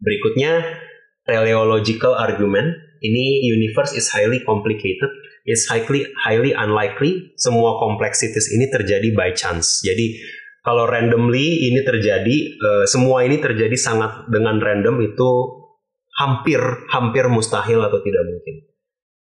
Berikutnya 0.00 0.80
teleological 1.24 2.16
argument. 2.16 2.76
Ini 3.00 3.48
universe 3.48 3.96
is 3.96 4.12
highly 4.12 4.44
complicated. 4.44 5.08
It's 5.48 5.64
highly 5.72 6.04
highly 6.20 6.52
unlikely 6.52 7.32
semua 7.40 7.80
complexities 7.80 8.52
ini 8.52 8.68
terjadi 8.68 9.16
by 9.16 9.32
chance. 9.32 9.80
Jadi 9.80 10.20
kalau 10.60 10.84
randomly 10.84 11.64
ini 11.72 11.80
terjadi, 11.80 12.36
uh, 12.60 12.84
semua 12.84 13.24
ini 13.24 13.40
terjadi 13.40 13.72
sangat 13.80 14.28
dengan 14.28 14.60
random 14.60 15.00
itu 15.00 15.30
hampir 16.20 16.60
hampir 16.92 17.24
mustahil 17.32 17.80
atau 17.80 18.04
tidak 18.04 18.24
mungkin. 18.28 18.68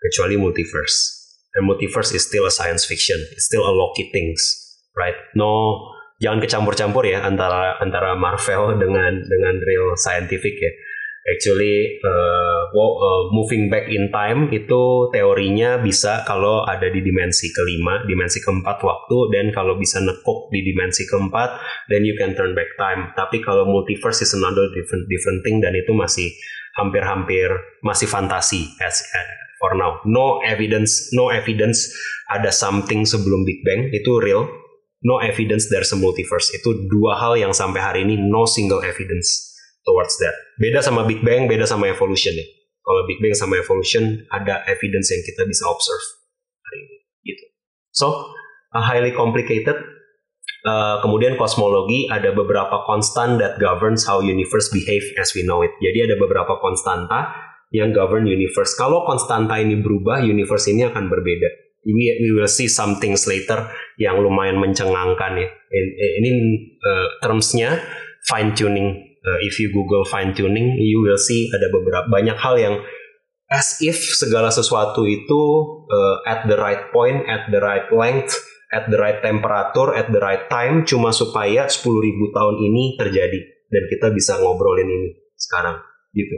Kecuali 0.01 0.41
multiverse. 0.41 1.21
And 1.53 1.69
multiverse 1.69 2.17
is 2.17 2.25
still 2.25 2.49
a 2.49 2.53
science 2.53 2.89
fiction. 2.89 3.21
It's 3.37 3.45
still 3.45 3.69
a 3.69 3.75
locky 3.77 4.09
things 4.09 4.60
right? 4.97 5.17
No, 5.37 5.79
jangan 6.21 6.43
kecampur-campur 6.43 7.09
ya 7.09 7.25
antara 7.25 7.81
antara 7.81 8.15
Marvel 8.15 8.77
dengan 8.77 9.25
dengan 9.25 9.55
real 9.63 9.97
scientific 9.97 10.57
ya. 10.61 10.73
Actually, 11.21 12.01
uh, 12.01 12.73
well, 12.73 12.97
uh, 12.97 13.23
moving 13.29 13.69
back 13.69 13.93
in 13.93 14.09
time 14.09 14.49
itu 14.49 15.13
teorinya 15.13 15.77
bisa 15.77 16.25
kalau 16.25 16.65
ada 16.65 16.89
di 16.89 17.05
dimensi 17.05 17.53
kelima, 17.53 18.01
dimensi 18.09 18.41
keempat 18.41 18.81
waktu, 18.81 19.29
dan 19.29 19.53
kalau 19.53 19.77
bisa 19.77 20.01
nekuk 20.01 20.49
di 20.49 20.65
dimensi 20.65 21.05
keempat, 21.05 21.61
then 21.93 22.09
you 22.09 22.17
can 22.17 22.33
turn 22.33 22.57
back 22.57 22.73
time. 22.81 23.13
Tapi 23.13 23.45
kalau 23.45 23.69
multiverse 23.69 24.25
is 24.25 24.33
another 24.33 24.65
different 24.73 25.05
different 25.13 25.45
thing 25.45 25.61
dan 25.61 25.77
itu 25.77 25.93
masih 25.93 26.33
hampir-hampir 26.81 27.53
masih 27.85 28.09
fantasi 28.09 28.73
as, 28.81 29.05
uh, 29.13 29.29
for 29.61 29.77
now. 29.77 30.01
No 30.09 30.41
evidence, 30.41 31.13
no 31.13 31.29
evidence 31.29 31.93
ada 32.33 32.49
something 32.49 33.05
sebelum 33.05 33.45
Big 33.45 33.61
Bang 33.61 33.93
itu 33.93 34.17
real. 34.25 34.49
No 35.01 35.17
evidence 35.21 35.73
there's 35.73 35.93
a 35.93 35.99
multiverse. 35.99 36.53
Itu 36.53 36.89
dua 36.93 37.17
hal 37.17 37.41
yang 37.41 37.57
sampai 37.57 37.81
hari 37.81 38.01
ini 38.05 38.21
no 38.21 38.45
single 38.45 38.85
evidence 38.85 39.49
towards 39.89 40.13
that. 40.21 40.37
Beda 40.61 40.85
sama 40.85 41.09
Big 41.09 41.25
Bang, 41.25 41.49
beda 41.49 41.65
sama 41.65 41.89
evolution 41.89 42.37
ya. 42.37 42.47
Kalau 42.85 43.03
Big 43.09 43.21
Bang 43.25 43.33
sama 43.33 43.57
evolution 43.57 44.29
ada 44.29 44.61
evidence 44.69 45.09
yang 45.09 45.23
kita 45.25 45.49
bisa 45.49 45.65
observe 45.69 46.05
hari 46.65 46.79
ini. 46.85 46.97
Gitu. 47.25 47.45
So, 47.97 48.37
uh, 48.77 48.85
highly 48.85 49.17
complicated. 49.17 49.77
Uh, 50.61 51.01
kemudian 51.01 51.41
kosmologi 51.41 52.05
ada 52.13 52.37
beberapa 52.37 52.85
konstan 52.85 53.41
that 53.41 53.57
governs 53.57 54.05
how 54.05 54.21
universe 54.21 54.69
behave 54.69 55.05
as 55.17 55.33
we 55.33 55.41
know 55.41 55.65
it. 55.65 55.73
Jadi 55.81 56.13
ada 56.13 56.21
beberapa 56.21 56.61
konstanta 56.61 57.33
yang 57.73 57.95
govern 57.97 58.29
universe. 58.29 58.77
Kalau 58.77 59.07
konstanta 59.09 59.57
ini 59.57 59.79
berubah, 59.81 60.21
universe 60.21 60.69
ini 60.69 60.85
akan 60.85 61.09
berbeda. 61.09 61.70
We, 61.81 62.13
we 62.21 62.31
will 62.37 62.51
see 62.51 62.69
some 62.69 63.01
things 63.01 63.25
later 63.25 63.73
yang 63.97 64.21
lumayan 64.21 64.61
mencengangkan 64.61 65.33
ya. 65.41 65.49
Ini 66.21 66.31
uh, 66.81 67.09
termsnya 67.25 67.81
fine 68.29 68.53
tuning. 68.53 69.17
Uh, 69.21 69.39
if 69.45 69.61
you 69.61 69.73
Google 69.73 70.05
fine 70.09 70.33
tuning, 70.37 70.77
you 70.81 71.01
will 71.01 71.21
see 71.21 71.49
ada 71.53 71.69
beberapa 71.73 72.09
banyak 72.09 72.37
hal 72.37 72.57
yang 72.57 72.75
as 73.51 73.83
if 73.83 73.99
segala 74.17 74.49
sesuatu 74.49 75.05
itu 75.05 75.43
uh, 75.91 76.17
at 76.25 76.47
the 76.47 76.57
right 76.57 76.89
point, 76.95 77.27
at 77.27 77.51
the 77.51 77.59
right 77.59 77.91
length, 77.91 78.39
at 78.71 78.87
the 78.87 78.97
right 78.97 79.19
temperature, 79.19 79.91
at 79.93 80.09
the 80.15 80.23
right 80.23 80.47
time, 80.47 80.87
cuma 80.87 81.11
supaya 81.11 81.67
10.000 81.67 81.91
tahun 82.31 82.57
ini 82.63 82.95
terjadi. 82.97 83.41
Dan 83.71 83.83
kita 83.91 84.15
bisa 84.15 84.39
ngobrolin 84.39 84.87
ini 84.87 85.11
sekarang, 85.35 85.79
gitu, 86.15 86.35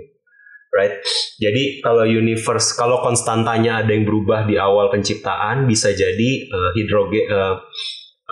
right? 0.72 0.98
Jadi 1.38 1.84
kalau 1.84 2.08
universe, 2.08 2.74
kalau 2.74 3.04
konstantanya 3.04 3.84
ada 3.84 3.92
yang 3.92 4.08
berubah 4.08 4.48
di 4.48 4.56
awal 4.56 4.88
penciptaan, 4.88 5.68
bisa 5.68 5.92
jadi 5.92 6.30
uh, 6.48 6.70
hidrogen 6.74 7.24
uh, 7.28 7.56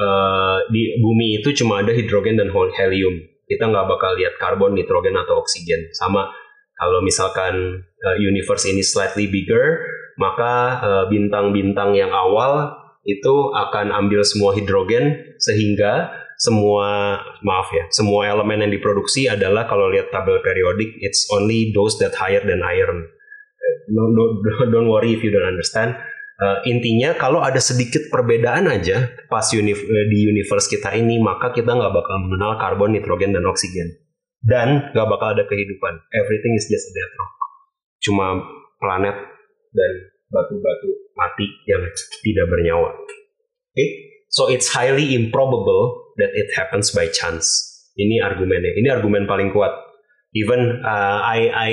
uh, 0.00 0.58
di 0.72 0.96
bumi 0.98 1.44
itu 1.44 1.52
cuma 1.62 1.84
ada 1.84 1.92
hidrogen 1.92 2.40
dan 2.40 2.48
helium 2.50 3.30
kita 3.50 3.66
nggak 3.66 3.86
bakal 3.90 4.14
lihat 4.14 4.38
karbon, 4.38 4.78
nitrogen 4.78 5.18
atau 5.18 5.42
oksigen. 5.42 5.90
Sama 5.90 6.30
kalau 6.78 7.02
misalkan 7.02 7.82
uh, 7.82 8.16
universe 8.22 8.70
ini 8.70 8.86
slightly 8.86 9.26
bigger, 9.26 9.82
maka 10.14 10.78
uh, 10.78 11.04
bintang-bintang 11.10 11.98
yang 11.98 12.14
awal 12.14 12.78
itu 13.02 13.50
akan 13.50 13.90
ambil 13.90 14.22
semua 14.22 14.54
hidrogen 14.54 15.34
sehingga 15.42 16.14
semua 16.40 17.20
maaf 17.44 17.68
ya 17.76 17.84
semua 17.92 18.24
elemen 18.24 18.64
yang 18.64 18.72
diproduksi 18.72 19.28
adalah 19.28 19.68
kalau 19.68 19.92
lihat 19.92 20.08
tabel 20.08 20.40
periodik 20.40 20.96
it's 21.04 21.28
only 21.36 21.68
those 21.76 22.00
that 22.00 22.16
higher 22.16 22.40
than 22.40 22.64
iron. 22.64 23.04
Don't, 23.92 24.12
don't, 24.16 24.34
don't 24.72 24.88
worry 24.88 25.12
if 25.12 25.20
you 25.20 25.28
don't 25.28 25.46
understand 25.46 26.00
Uh, 26.40 26.56
intinya 26.64 27.12
kalau 27.20 27.44
ada 27.44 27.60
sedikit 27.60 28.08
perbedaan 28.08 28.64
aja 28.64 29.12
pas 29.28 29.44
eh, 29.52 29.60
di 30.08 30.18
universe 30.24 30.72
kita 30.72 30.88
ini 30.96 31.20
maka 31.20 31.52
kita 31.52 31.68
nggak 31.68 31.92
bakal 31.92 32.16
mengenal 32.16 32.56
karbon, 32.56 32.96
nitrogen 32.96 33.36
dan 33.36 33.44
oksigen 33.44 34.00
dan 34.40 34.88
nggak 34.96 35.04
bakal 35.04 35.36
ada 35.36 35.44
kehidupan. 35.44 36.00
Everything 36.16 36.56
is 36.56 36.64
just 36.64 36.88
a 36.88 36.92
dead 36.96 37.12
rock. 37.20 37.32
Cuma 38.00 38.26
planet 38.80 39.16
dan 39.76 39.92
batu-batu 40.32 41.12
mati 41.12 41.46
yang 41.68 41.84
tidak 42.24 42.46
bernyawa. 42.48 42.88
Oke, 42.96 43.76
okay? 43.76 43.88
so 44.32 44.48
it's 44.48 44.72
highly 44.72 45.12
improbable 45.12 45.99
that 46.18 46.32
it 46.34 46.50
happens 46.56 46.90
by 46.90 47.06
chance. 47.10 47.46
Ini 47.94 48.22
argumennya. 48.24 48.72
Ini 48.78 48.88
argumen 48.90 49.28
paling 49.28 49.52
kuat. 49.52 49.70
Even 50.30 50.78
uh, 50.86 51.18
I 51.26 51.40
I 51.50 51.72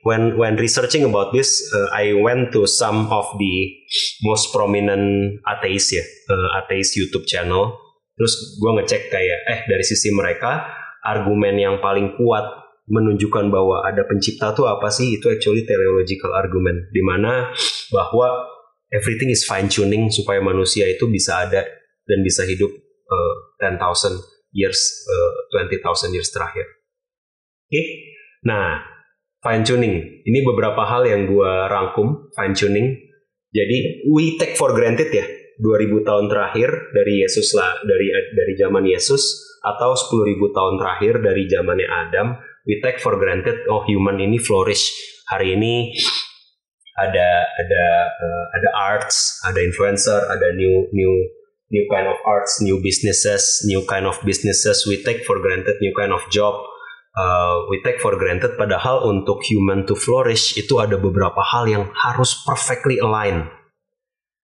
when 0.00 0.40
when 0.40 0.56
researching 0.56 1.04
about 1.04 1.36
this, 1.36 1.60
uh, 1.76 1.92
I 1.92 2.16
went 2.16 2.56
to 2.56 2.64
some 2.64 3.12
of 3.12 3.28
the 3.36 3.54
most 4.24 4.48
prominent 4.48 5.38
atheist 5.44 5.92
ya, 5.92 6.04
uh, 6.32 6.48
atheist 6.64 6.96
YouTube 6.96 7.28
channel. 7.28 7.76
Terus 8.16 8.58
gue 8.58 8.70
ngecek 8.80 9.12
kayak, 9.12 9.40
eh 9.46 9.60
dari 9.68 9.84
sisi 9.84 10.10
mereka 10.10 10.66
argumen 11.04 11.54
yang 11.60 11.78
paling 11.84 12.16
kuat 12.16 12.48
menunjukkan 12.88 13.52
bahwa 13.52 13.84
ada 13.84 14.02
pencipta 14.08 14.56
tuh 14.56 14.66
apa 14.66 14.88
sih? 14.88 15.20
Itu 15.20 15.28
actually 15.28 15.68
teleological 15.68 16.32
argument, 16.32 16.88
di 16.90 17.04
mana 17.04 17.52
bahwa 17.92 18.48
everything 18.88 19.28
is 19.28 19.44
fine 19.44 19.68
tuning 19.68 20.08
supaya 20.08 20.40
manusia 20.40 20.88
itu 20.88 21.04
bisa 21.12 21.44
ada 21.44 21.60
dan 22.08 22.18
bisa 22.24 22.48
hidup 22.48 22.72
uh, 23.08 23.34
10,000 23.60 24.20
years, 24.52 24.78
uh, 25.08 25.32
20,000 25.64 26.14
years 26.14 26.30
terakhir. 26.32 26.64
Oke, 27.68 27.72
okay? 27.72 27.86
nah 28.44 28.80
fine 29.44 29.64
tuning. 29.64 30.24
Ini 30.24 30.38
beberapa 30.44 30.84
hal 30.88 31.04
yang 31.04 31.28
gue 31.28 31.52
rangkum 31.68 32.32
fine 32.32 32.54
tuning. 32.56 32.96
Jadi 33.48 34.08
we 34.12 34.36
take 34.36 34.56
for 34.60 34.76
granted 34.76 35.08
ya 35.08 35.24
2000 35.58 36.06
tahun 36.06 36.26
terakhir 36.30 36.70
dari 36.94 37.24
Yesus 37.24 37.50
lah 37.56 37.80
dari 37.82 38.12
dari 38.12 38.54
zaman 38.54 38.84
Yesus 38.86 39.48
atau 39.64 39.96
10.000 39.96 40.38
tahun 40.54 40.74
terakhir 40.78 41.14
dari 41.18 41.50
zamannya 41.50 41.88
Adam 41.88 42.38
we 42.62 42.78
take 42.78 43.02
for 43.02 43.18
granted 43.18 43.66
oh 43.66 43.82
human 43.88 44.22
ini 44.22 44.38
flourish 44.38 44.94
hari 45.26 45.58
ini 45.58 45.90
ada 46.94 47.46
ada 47.46 47.84
uh, 48.06 48.44
ada 48.54 48.68
arts 48.74 49.42
ada 49.42 49.58
influencer 49.58 50.30
ada 50.30 50.54
new 50.54 50.86
new 50.94 51.12
new 51.68 51.84
kind 51.92 52.08
of 52.08 52.16
arts 52.24 52.60
new 52.64 52.80
businesses 52.80 53.64
new 53.68 53.84
kind 53.84 54.08
of 54.08 54.16
businesses 54.24 54.88
we 54.88 55.00
take 55.04 55.24
for 55.28 55.36
granted 55.40 55.76
new 55.80 55.92
kind 55.92 56.12
of 56.12 56.20
job 56.32 56.56
uh, 57.18 57.66
we 57.68 57.82
take 57.82 57.98
for 57.98 58.14
granted 58.14 58.54
padahal 58.54 59.10
untuk 59.10 59.42
human 59.42 59.82
to 59.84 59.98
flourish 59.98 60.54
itu 60.54 60.78
ada 60.78 60.94
beberapa 60.96 61.42
hal 61.42 61.66
yang 61.66 61.84
harus 61.92 62.38
perfectly 62.46 63.02
align 63.02 63.50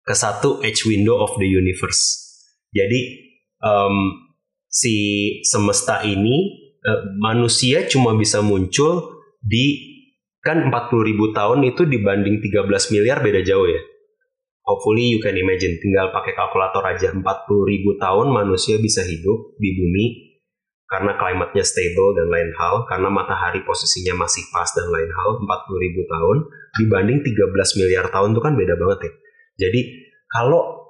ke 0.07 0.15
satu 0.17 0.63
edge 0.65 0.87
window 0.89 1.21
of 1.21 1.35
the 1.37 1.47
universe. 1.47 2.19
Jadi 2.75 3.31
um, 3.63 4.27
si 4.71 4.95
semesta 5.47 6.07
ini 6.07 6.51
uh, 6.83 7.15
manusia 7.19 7.85
cuma 7.87 8.15
bisa 8.15 8.41
muncul 8.41 9.23
di 9.43 9.91
kan 10.41 10.73
40 10.73 11.09
ribu 11.09 11.37
tahun 11.37 11.69
itu 11.69 11.85
dibanding 11.85 12.41
13 12.41 12.95
miliar 12.97 13.21
beda 13.21 13.45
jauh 13.45 13.69
ya. 13.69 13.81
Hopefully 14.71 15.11
you 15.11 15.19
can 15.19 15.35
imagine 15.35 15.83
tinggal 15.83 16.15
pakai 16.15 16.31
kalkulator 16.39 16.87
aja 16.87 17.11
40 17.11 17.27
ribu 17.67 17.99
tahun 17.99 18.31
manusia 18.31 18.79
bisa 18.79 19.03
hidup 19.03 19.59
di 19.59 19.75
bumi 19.75 20.07
karena 20.87 21.19
klimatnya 21.19 21.63
stable 21.63 22.19
dan 22.19 22.31
lain 22.31 22.51
hal, 22.59 22.87
karena 22.91 23.11
matahari 23.11 23.63
posisinya 23.63 24.27
masih 24.27 24.43
pas 24.51 24.67
dan 24.75 24.91
lain 24.91 25.07
hal, 25.07 25.39
40 25.39 25.47
ribu 25.87 26.03
tahun, 26.07 26.37
dibanding 26.83 27.19
13 27.23 27.79
miliar 27.79 28.11
tahun 28.11 28.35
itu 28.35 28.41
kan 28.43 28.55
beda 28.59 28.75
banget 28.75 28.99
ya. 29.07 29.13
Jadi 29.67 29.81
kalau 30.27 30.83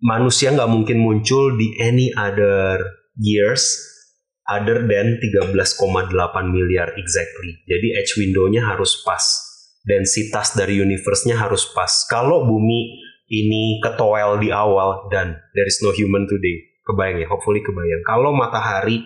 manusia 0.00 0.56
nggak 0.56 0.72
mungkin 0.72 1.04
muncul 1.04 1.52
di 1.52 1.76
any 1.84 2.12
other 2.16 2.80
years 3.20 3.76
other 4.48 4.84
than 4.88 5.20
13,8 5.20 5.80
miliar 6.48 6.92
exactly. 6.96 7.60
Jadi 7.68 7.96
edge 8.00 8.12
window-nya 8.20 8.64
harus 8.64 9.04
pas. 9.04 9.20
Densitas 9.84 10.56
dari 10.56 10.80
universe-nya 10.80 11.36
harus 11.36 11.68
pas. 11.76 11.92
Kalau 12.08 12.48
bumi 12.48 13.04
ini 13.28 13.84
ketowel 13.84 14.40
di 14.40 14.48
awal 14.48 15.12
dan 15.12 15.36
there 15.52 15.68
is 15.68 15.80
no 15.84 15.92
human 15.92 16.24
today, 16.24 16.56
kebayang 16.88 17.20
ya? 17.20 17.28
Hopefully 17.28 17.60
kebayang. 17.60 18.00
Kalau 18.08 18.32
matahari 18.32 19.04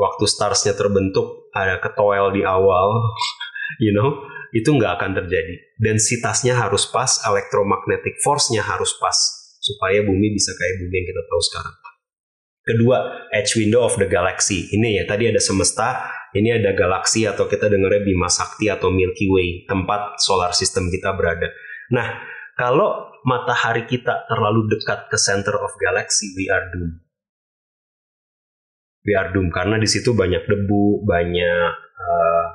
waktu 0.00 0.24
starsnya 0.24 0.72
terbentuk 0.72 1.52
ada 1.52 1.78
ketoel 1.78 2.34
di 2.34 2.42
awal 2.42 2.98
you 3.84 3.94
know 3.94 4.26
itu 4.54 4.70
nggak 4.70 5.02
akan 5.02 5.18
terjadi. 5.18 5.54
Densitasnya 5.76 6.54
harus 6.54 6.86
pas 6.86 7.20
electromagnetic 7.26 8.22
force-nya 8.22 8.62
harus 8.62 8.94
pas 9.02 9.16
supaya 9.58 10.04
bumi 10.06 10.30
bisa 10.30 10.54
kayak 10.54 10.74
bumi 10.84 10.94
yang 11.02 11.08
kita 11.10 11.22
tahu 11.26 11.42
sekarang. 11.52 11.76
Kedua 12.64 12.96
edge 13.34 13.60
window 13.60 13.84
of 13.84 13.98
the 14.00 14.08
galaxy. 14.08 14.70
Ini 14.72 15.02
ya 15.02 15.04
tadi 15.04 15.28
ada 15.28 15.42
semesta 15.42 16.06
ini 16.34 16.50
ada 16.50 16.74
galaksi 16.74 17.24
atau 17.24 17.46
kita 17.46 17.70
dengarnya 17.70 18.02
Bima 18.02 18.28
Sakti 18.28 18.68
atau 18.68 18.90
Milky 18.90 19.30
Way 19.30 19.70
tempat 19.70 20.18
solar 20.20 20.50
system 20.52 20.90
kita 20.90 21.14
berada 21.14 21.48
nah 21.88 22.20
kalau 22.54 23.10
matahari 23.24 23.88
kita 23.88 24.28
terlalu 24.28 24.68
dekat 24.70 25.08
ke 25.08 25.18
center 25.18 25.56
of 25.58 25.72
galaxy 25.80 26.34
we 26.36 26.50
are 26.50 26.66
doomed 26.74 27.04
we 29.04 29.12
are 29.12 29.30
doomed 29.30 29.52
karena 29.52 29.76
di 29.76 29.88
situ 29.88 30.16
banyak 30.16 30.48
debu, 30.48 31.04
banyak 31.04 31.70
uh, 31.76 32.46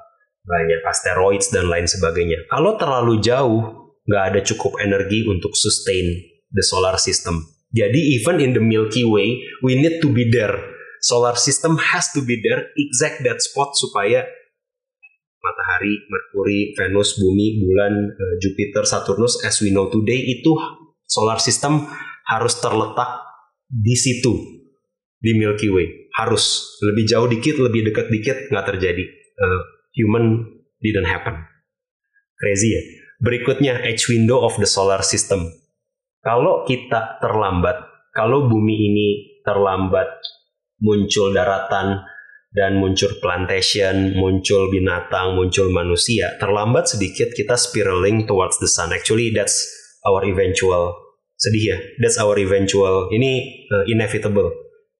banyak 0.44 0.82
asteroids 0.84 1.54
dan 1.54 1.70
lain 1.70 1.86
sebagainya. 1.86 2.50
Kalau 2.50 2.76
terlalu 2.76 3.22
jauh, 3.22 3.94
nggak 4.10 4.24
ada 4.34 4.40
cukup 4.42 4.82
energi 4.82 5.30
untuk 5.30 5.54
sustain 5.54 6.10
the 6.50 6.66
solar 6.66 6.98
system. 6.98 7.46
Jadi 7.70 8.18
even 8.18 8.42
in 8.42 8.58
the 8.58 8.64
Milky 8.64 9.06
Way, 9.06 9.62
we 9.62 9.78
need 9.78 10.02
to 10.02 10.10
be 10.10 10.26
there. 10.34 10.58
Solar 11.00 11.40
system 11.40 11.80
has 11.80 12.12
to 12.12 12.20
be 12.22 12.40
there, 12.44 12.68
exact 12.76 13.24
that 13.24 13.40
spot 13.40 13.72
supaya 13.76 14.28
matahari, 15.40 15.96
Merkuri, 16.12 16.76
Venus, 16.76 17.16
Bumi, 17.16 17.64
Bulan, 17.64 17.94
uh, 18.12 18.36
Jupiter, 18.44 18.84
Saturnus, 18.84 19.40
as 19.48 19.64
we 19.64 19.72
know 19.72 19.88
today 19.88 20.20
itu 20.20 20.52
solar 21.08 21.40
system 21.40 21.88
harus 22.28 22.60
terletak 22.60 23.24
di 23.66 23.96
situ 23.96 24.36
di 25.20 25.32
Milky 25.36 25.72
Way. 25.72 26.12
Harus 26.20 26.76
lebih 26.84 27.08
jauh 27.08 27.28
dikit, 27.32 27.56
lebih 27.64 27.92
dekat 27.92 28.12
dikit 28.12 28.38
nggak 28.52 28.66
terjadi. 28.76 29.04
Uh, 29.40 29.62
human 29.96 30.44
didn't 30.84 31.08
happen. 31.08 31.48
Crazy 32.40 32.76
ya. 32.76 32.82
Berikutnya 33.20 33.84
age 33.84 34.08
window 34.08 34.44
of 34.44 34.56
the 34.60 34.68
solar 34.68 35.04
system. 35.04 35.44
Kalau 36.24 36.68
kita 36.68 37.20
terlambat, 37.24 37.84
kalau 38.16 38.48
bumi 38.48 38.76
ini 38.76 39.08
terlambat 39.44 40.08
muncul 40.80 41.36
daratan, 41.36 42.04
dan 42.50 42.82
muncul 42.82 43.14
plantation, 43.22 44.18
muncul 44.18 44.74
binatang, 44.74 45.38
muncul 45.38 45.70
manusia, 45.70 46.34
terlambat 46.42 46.90
sedikit 46.90 47.30
kita 47.38 47.54
spiraling 47.54 48.26
towards 48.26 48.58
the 48.58 48.66
sun. 48.66 48.90
Actually 48.90 49.30
that's 49.30 49.70
our 50.02 50.26
eventual 50.26 50.98
sedih 51.38 51.64
ya. 51.74 51.78
That's 52.02 52.18
our 52.18 52.36
eventual. 52.42 53.14
Ini 53.14 53.32
uh, 53.70 53.86
inevitable. 53.86 54.50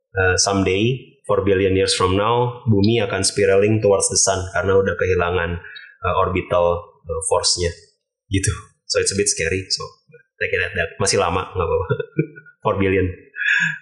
Uh, 0.10 0.34
someday, 0.42 0.98
for 1.30 1.46
billion 1.46 1.78
years 1.78 1.94
from 1.94 2.18
now, 2.18 2.66
bumi 2.66 2.98
akan 3.06 3.22
spiraling 3.22 3.78
towards 3.78 4.10
the 4.10 4.18
sun 4.18 4.42
karena 4.58 4.74
udah 4.74 4.96
kehilangan 4.98 5.62
uh, 6.02 6.16
orbital 6.18 6.82
uh, 7.06 7.22
force-nya. 7.30 7.70
Gitu. 8.30 8.50
So 8.90 8.98
it's 8.98 9.14
a 9.14 9.18
bit 9.18 9.30
scary. 9.30 9.70
So 9.70 9.86
take 10.42 10.54
it 10.54 10.62
at 10.66 10.74
that. 10.74 10.98
Masih 10.98 11.22
lama 11.22 11.50
nggak 11.54 11.66
apa-apa. 11.66 11.88
4 12.78 12.82
billion. 12.82 13.08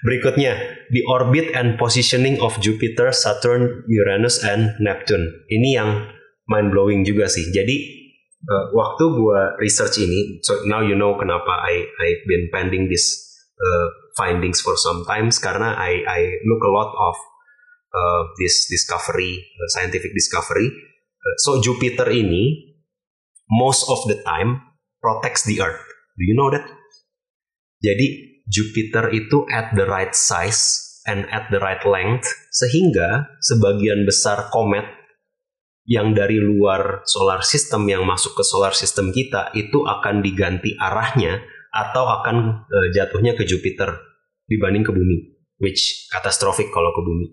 Berikutnya, 0.02 0.58
the 0.90 1.06
orbit 1.10 1.54
and 1.54 1.78
positioning 1.78 2.42
of 2.42 2.58
Jupiter, 2.62 3.14
Saturn, 3.14 3.86
Uranus, 3.86 4.42
and 4.42 4.74
Neptune. 4.82 5.46
Ini 5.50 5.70
yang 5.78 5.90
mind 6.50 6.74
blowing 6.74 7.06
juga 7.06 7.30
sih. 7.30 7.50
Jadi 7.54 7.76
uh, 8.48 8.66
waktu 8.74 9.04
gua 9.14 9.54
research 9.62 10.02
ini, 10.02 10.42
so 10.42 10.58
now 10.66 10.82
you 10.82 10.98
know 10.98 11.14
kenapa 11.18 11.50
I 11.50 11.86
I've 12.02 12.24
been 12.26 12.50
pending 12.50 12.90
this 12.90 13.28
uh, 13.58 13.88
findings 14.18 14.64
for 14.64 14.78
some 14.78 15.06
times 15.06 15.38
karena 15.38 15.78
I 15.78 16.02
I 16.06 16.22
look 16.46 16.62
a 16.66 16.72
lot 16.74 16.92
of 16.94 17.16
uh, 17.94 18.22
this 18.42 18.66
discovery, 18.70 19.42
uh, 19.42 19.68
scientific 19.78 20.14
discovery. 20.14 20.70
Uh, 20.70 21.36
so 21.42 21.62
Jupiter 21.62 22.10
ini 22.10 22.78
most 23.50 23.88
of 23.88 24.04
the 24.10 24.20
time 24.26 24.62
protects 25.02 25.46
the 25.46 25.62
Earth. 25.62 25.84
Do 26.18 26.24
you 26.26 26.34
know 26.34 26.50
that? 26.50 26.66
Jadi 27.78 28.37
Jupiter 28.48 29.12
itu 29.12 29.44
at 29.52 29.76
the 29.76 29.84
right 29.84 30.16
size 30.16 31.04
and 31.04 31.28
at 31.32 31.52
the 31.52 31.60
right 31.60 31.84
length 31.84 32.28
sehingga 32.52 33.28
sebagian 33.44 34.08
besar 34.08 34.48
komet 34.52 34.88
yang 35.88 36.16
dari 36.16 36.40
luar 36.40 37.04
solar 37.08 37.44
system 37.44 37.88
yang 37.88 38.04
masuk 38.04 38.36
ke 38.36 38.44
solar 38.44 38.76
system 38.76 39.12
kita 39.12 39.52
itu 39.56 39.84
akan 39.84 40.20
diganti 40.20 40.76
arahnya 40.80 41.44
atau 41.72 42.08
akan 42.08 42.68
uh, 42.68 42.88
jatuhnya 42.96 43.36
ke 43.36 43.44
Jupiter 43.44 43.96
dibanding 44.48 44.84
ke 44.84 44.92
bumi 44.96 45.38
which 45.60 46.08
catastrophic 46.12 46.72
kalau 46.72 46.92
ke 46.96 47.02
bumi. 47.04 47.28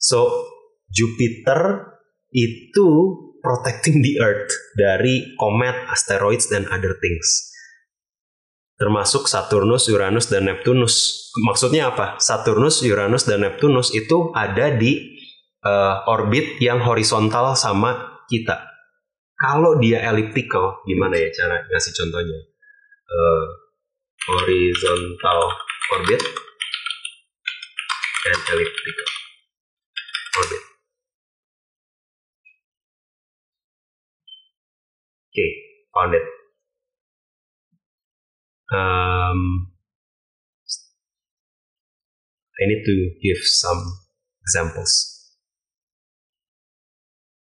So 0.00 0.48
Jupiter 0.92 1.92
itu 2.32 2.88
protecting 3.40 4.00
the 4.00 4.20
earth 4.20 4.52
dari 4.76 5.36
komet, 5.36 5.74
asteroids 5.88 6.48
dan 6.48 6.68
other 6.68 6.96
things 7.00 7.51
termasuk 8.76 9.28
Saturnus, 9.28 9.88
Uranus, 9.88 10.26
dan 10.26 10.48
Neptunus. 10.48 11.28
Maksudnya 11.44 11.92
apa? 11.92 12.18
Saturnus, 12.18 12.82
Uranus, 12.82 13.24
dan 13.28 13.44
Neptunus 13.44 13.92
itu 13.94 14.32
ada 14.34 14.72
di 14.72 15.16
uh, 15.64 16.06
orbit 16.08 16.58
yang 16.58 16.82
horizontal 16.82 17.54
sama 17.54 18.22
kita. 18.26 18.58
Kalau 19.38 19.78
dia 19.78 20.02
elliptical, 20.06 20.82
gimana 20.86 21.18
ya 21.18 21.28
cara 21.34 21.66
ngasih 21.66 21.92
contohnya? 21.98 22.38
Uh, 23.12 23.46
horizontal 24.22 25.40
orbit 25.98 26.22
and 28.22 28.40
elliptical 28.54 29.08
orbit. 30.38 30.62
Oke, 35.32 35.40
okay, 35.40 35.50
found 35.96 36.14
it 36.14 36.41
um, 38.72 39.68
I 42.56 42.64
need 42.68 42.82
to 42.84 42.96
give 43.20 43.40
some 43.44 43.80
examples. 44.44 44.92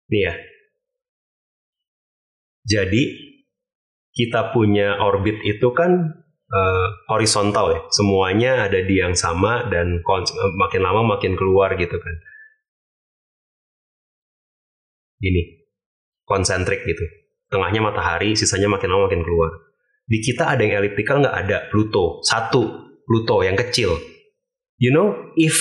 Nih 0.10 0.30
ya. 0.30 0.34
Jadi 2.64 3.04
kita 4.14 4.56
punya 4.56 5.02
orbit 5.04 5.42
itu 5.44 5.74
kan 5.76 6.24
uh, 6.48 6.88
horizontal 7.12 7.66
ya. 7.76 7.82
Semuanya 7.92 8.70
ada 8.70 8.80
di 8.80 8.96
yang 9.02 9.18
sama 9.18 9.68
dan 9.68 10.00
makin 10.56 10.82
lama 10.86 11.18
makin 11.18 11.36
keluar 11.36 11.76
gitu 11.76 11.98
kan. 11.98 12.16
Gini, 15.20 15.68
konsentrik 16.24 16.84
gitu. 16.88 17.04
Tengahnya 17.52 17.84
matahari, 17.84 18.36
sisanya 18.36 18.72
makin 18.72 18.92
lama 18.92 19.12
makin 19.12 19.24
keluar. 19.24 19.73
Di 20.04 20.20
kita 20.20 20.52
ada 20.52 20.62
yang 20.62 20.84
elliptical 20.84 21.24
nggak 21.24 21.38
ada 21.48 21.58
Pluto 21.72 22.20
satu 22.24 22.94
Pluto 23.04 23.44
yang 23.44 23.56
kecil. 23.56 23.96
You 24.80 24.92
know 24.92 25.32
if 25.40 25.56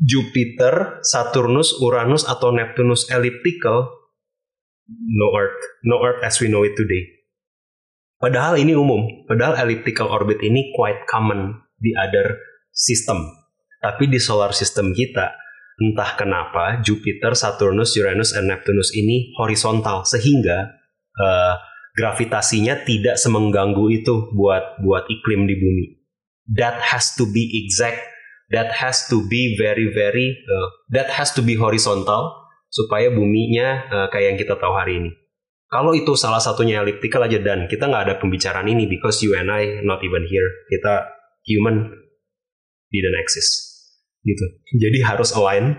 Jupiter, 0.00 1.00
Saturnus, 1.06 1.78
Uranus 1.78 2.26
atau 2.26 2.50
Neptunus 2.50 3.06
elliptical, 3.08 3.88
no 4.90 5.28
Earth, 5.38 5.62
no 5.86 6.02
Earth 6.02 6.20
as 6.26 6.42
we 6.42 6.50
know 6.50 6.66
it 6.66 6.74
today. 6.74 7.14
Padahal 8.18 8.58
ini 8.58 8.74
umum, 8.74 9.26
padahal 9.28 9.60
elliptical 9.64 10.10
orbit 10.10 10.40
ini 10.42 10.72
quite 10.74 11.06
common 11.06 11.60
di 11.78 11.94
other 11.94 12.40
system. 12.72 13.20
Tapi 13.78 14.08
di 14.08 14.16
solar 14.16 14.56
system 14.56 14.96
kita, 14.96 15.36
entah 15.78 16.16
kenapa 16.16 16.80
Jupiter, 16.80 17.36
Saturnus, 17.36 17.94
Uranus, 18.00 18.32
dan 18.32 18.48
Neptunus 18.48 18.96
ini 18.96 19.34
horizontal 19.36 20.08
sehingga 20.08 20.72
uh, 21.20 21.54
gravitasinya 21.94 22.82
tidak 22.82 23.16
semengganggu 23.16 23.86
itu 23.94 24.34
buat 24.34 24.82
buat 24.82 25.06
iklim 25.06 25.46
di 25.46 25.56
bumi. 25.56 25.86
That 26.58 26.82
has 26.82 27.14
to 27.16 27.24
be 27.24 27.64
exact. 27.64 28.02
That 28.52 28.74
has 28.76 29.08
to 29.08 29.24
be 29.24 29.56
very 29.56 29.88
very 29.94 30.36
uh, 30.44 30.68
that 30.92 31.08
has 31.08 31.32
to 31.38 31.42
be 31.42 31.56
horizontal 31.56 32.44
supaya 32.68 33.08
buminya 33.08 33.68
uh, 33.88 34.06
kayak 34.10 34.34
yang 34.34 34.38
kita 34.38 34.58
tahu 34.58 34.74
hari 34.74 35.00
ini. 35.00 35.10
Kalau 35.70 35.96
itu 35.96 36.14
salah 36.14 36.38
satunya 36.38 36.82
elliptical 36.84 37.24
aja 37.24 37.40
dan 37.40 37.66
kita 37.66 37.88
nggak 37.88 38.04
ada 38.10 38.14
pembicaraan 38.20 38.68
ini 38.68 38.86
because 38.86 39.24
you 39.24 39.34
and 39.34 39.48
I 39.48 39.82
not 39.82 40.04
even 40.04 40.22
here. 40.28 40.46
Kita 40.70 41.08
human 41.46 41.88
didn't 42.92 43.18
exist 43.18 43.74
gitu. 44.26 44.44
Jadi 44.76 44.98
harus 45.02 45.32
align. 45.32 45.78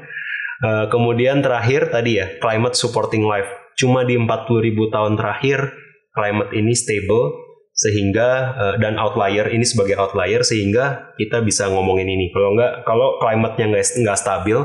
Uh, 0.64 0.88
kemudian 0.88 1.44
terakhir 1.44 1.92
tadi 1.92 2.24
ya 2.24 2.32
climate 2.40 2.80
supporting 2.80 3.28
life. 3.28 3.48
Cuma 3.76 4.08
di 4.08 4.16
40 4.16 4.28
ribu 4.64 4.88
tahun 4.88 5.20
terakhir 5.20 5.85
climate 6.16 6.52
ini 6.56 6.72
stable 6.72 7.46
sehingga 7.76 8.56
uh, 8.56 8.76
dan 8.80 8.96
outlier 8.96 9.52
ini 9.52 9.68
sebagai 9.68 10.00
outlier 10.00 10.48
sehingga 10.48 11.12
kita 11.20 11.44
bisa 11.44 11.68
ngomongin 11.68 12.08
ini. 12.08 12.32
Kalau 12.32 12.56
nggak 12.56 12.88
kalau 12.88 13.20
climate-nya 13.20 13.76
nggak 13.76 13.86
nggak 14.00 14.18
stabil, 14.20 14.64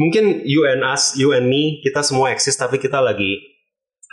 mungkin 0.00 0.40
you 0.48 0.64
and 0.64 0.80
us, 0.80 1.12
you 1.20 1.36
and 1.36 1.52
me, 1.52 1.84
kita 1.84 2.00
semua 2.00 2.32
eksis 2.32 2.56
tapi 2.56 2.80
kita 2.80 2.96
lagi 2.96 3.36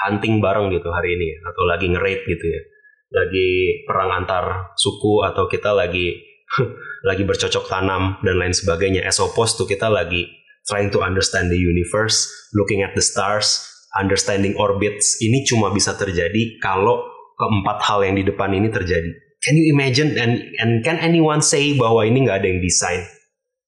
hunting 0.04 0.44
bareng 0.44 0.70
gitu 0.76 0.92
hari 0.92 1.16
ini 1.16 1.40
atau 1.40 1.64
lagi 1.72 1.88
nge 1.88 2.02
gitu 2.28 2.46
ya. 2.52 2.62
Lagi 3.08 3.48
perang 3.88 4.12
antar 4.12 4.76
suku 4.76 5.24
atau 5.24 5.48
kita 5.48 5.72
lagi 5.72 6.20
lagi 7.08 7.24
bercocok 7.24 7.64
tanam 7.72 8.20
dan 8.28 8.36
lain 8.36 8.52
sebagainya. 8.52 9.08
As 9.08 9.24
opposed 9.24 9.56
to 9.56 9.64
kita 9.64 9.88
lagi 9.88 10.28
trying 10.68 10.92
to 10.92 11.00
understand 11.00 11.48
the 11.48 11.56
universe, 11.56 12.28
looking 12.52 12.84
at 12.84 12.92
the 12.92 13.00
stars, 13.00 13.64
understanding 13.98 14.54
orbits 14.56 15.18
ini 15.20 15.44
cuma 15.44 15.74
bisa 15.74 15.98
terjadi 15.98 16.62
kalau 16.62 17.02
keempat 17.38 17.78
hal 17.86 18.00
yang 18.06 18.16
di 18.18 18.26
depan 18.26 18.54
ini 18.54 18.70
terjadi. 18.70 19.10
Can 19.46 19.54
you 19.54 19.70
imagine 19.70 20.18
and 20.18 20.42
and 20.58 20.82
can 20.82 20.98
anyone 20.98 21.46
say 21.46 21.78
bahwa 21.78 22.02
ini 22.06 22.26
nggak 22.26 22.42
ada 22.42 22.48
yang 22.50 22.62
desain? 22.62 23.06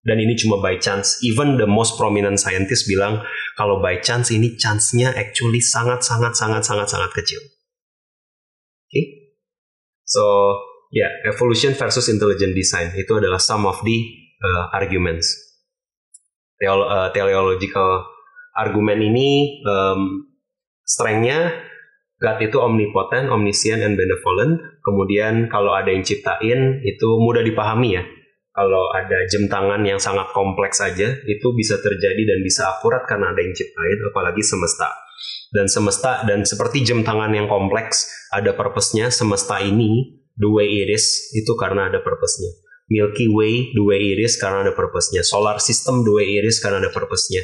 Dan 0.02 0.18
ini 0.18 0.34
cuma 0.34 0.58
by 0.64 0.80
chance. 0.80 1.20
Even 1.22 1.60
the 1.60 1.70
most 1.70 2.00
prominent 2.00 2.42
scientist 2.42 2.90
bilang 2.90 3.22
kalau 3.60 3.84
by 3.84 4.00
chance 4.00 4.32
ini 4.34 4.56
chance-nya 4.56 5.12
actually 5.14 5.60
sangat 5.60 6.02
sangat 6.02 6.34
sangat 6.34 6.66
sangat 6.66 6.88
sangat 6.88 7.12
kecil. 7.14 7.42
Oke. 7.44 8.90
Okay? 8.90 9.06
So, 10.10 10.24
ya, 10.90 11.06
yeah, 11.06 11.12
evolution 11.30 11.78
versus 11.78 12.10
intelligent 12.10 12.58
design 12.58 12.90
itu 12.98 13.12
adalah 13.14 13.38
some 13.38 13.70
of 13.70 13.78
the 13.86 13.98
uh, 14.42 14.74
arguments. 14.74 15.30
Theolo 16.58 16.90
uh, 16.90 17.14
teleological 17.14 18.19
argumen 18.60 19.00
ini 19.00 19.64
um, 19.64 20.28
strengthnya 20.84 21.70
God 22.20 22.44
itu 22.44 22.60
omnipotent, 22.60 23.32
omniscient, 23.32 23.80
and 23.80 23.96
benevolent. 23.96 24.60
Kemudian 24.84 25.48
kalau 25.48 25.72
ada 25.72 25.88
yang 25.88 26.04
ciptain 26.04 26.84
itu 26.84 27.08
mudah 27.16 27.40
dipahami 27.40 27.96
ya. 27.96 28.04
Kalau 28.52 28.92
ada 28.92 29.24
jam 29.32 29.48
tangan 29.48 29.88
yang 29.88 30.04
sangat 30.04 30.36
kompleks 30.36 30.84
aja 30.84 31.16
itu 31.16 31.48
bisa 31.56 31.80
terjadi 31.80 32.28
dan 32.28 32.44
bisa 32.44 32.76
akurat 32.76 33.08
karena 33.08 33.32
ada 33.32 33.40
yang 33.40 33.56
ciptain, 33.56 33.98
apalagi 34.12 34.44
semesta. 34.44 34.92
Dan 35.56 35.72
semesta 35.72 36.28
dan 36.28 36.44
seperti 36.44 36.84
jam 36.84 37.08
tangan 37.08 37.32
yang 37.32 37.48
kompleks 37.48 38.12
ada 38.36 38.52
purpose-nya. 38.52 39.08
Semesta 39.16 39.64
ini 39.64 40.20
the 40.36 40.52
way 40.52 40.84
it 40.84 40.92
is 40.92 41.32
itu 41.32 41.56
karena 41.56 41.88
ada 41.88 42.04
purpose-nya. 42.04 42.52
Milky 42.92 43.32
Way 43.32 43.80
the 43.80 43.86
way 43.86 44.12
it 44.12 44.20
is 44.20 44.36
karena 44.36 44.68
ada 44.68 44.76
purpose-nya. 44.76 45.24
Solar 45.24 45.64
system 45.64 46.04
the 46.04 46.12
way 46.12 46.36
it 46.36 46.44
is 46.44 46.60
karena 46.60 46.84
ada 46.84 46.92
purpose-nya 46.92 47.40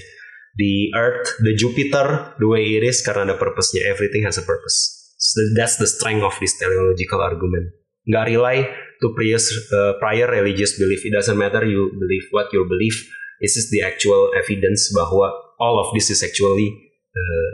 the 0.55 0.91
Earth, 0.95 1.35
the 1.43 1.55
Jupiter, 1.55 2.35
the 2.39 2.47
way 2.47 2.79
it 2.79 2.83
is 2.83 3.03
karena 3.03 3.27
ada 3.27 3.35
purpose-nya. 3.35 3.83
Everything 3.87 4.23
has 4.23 4.39
a 4.39 4.45
purpose. 4.47 4.95
So 5.19 5.39
that's 5.55 5.75
the 5.79 5.87
strength 5.87 6.23
of 6.23 6.35
this 6.39 6.55
teleological 6.59 7.19
argument. 7.19 7.75
Nggak 8.07 8.25
rely 8.31 8.57
to 9.01 9.05
previous, 9.15 9.51
uh, 9.73 9.97
prior 9.99 10.29
religious 10.29 10.77
belief. 10.79 11.03
It 11.03 11.11
doesn't 11.11 11.35
matter 11.35 11.65
you 11.65 11.91
believe 11.95 12.25
what 12.31 12.51
you 12.55 12.63
believe. 12.69 12.95
This 13.41 13.59
is 13.59 13.67
the 13.67 13.83
actual 13.83 14.31
evidence 14.37 14.93
bahwa 14.95 15.33
all 15.59 15.81
of 15.81 15.91
this 15.91 16.07
is 16.07 16.23
actually 16.23 16.71
uh, 17.11 17.53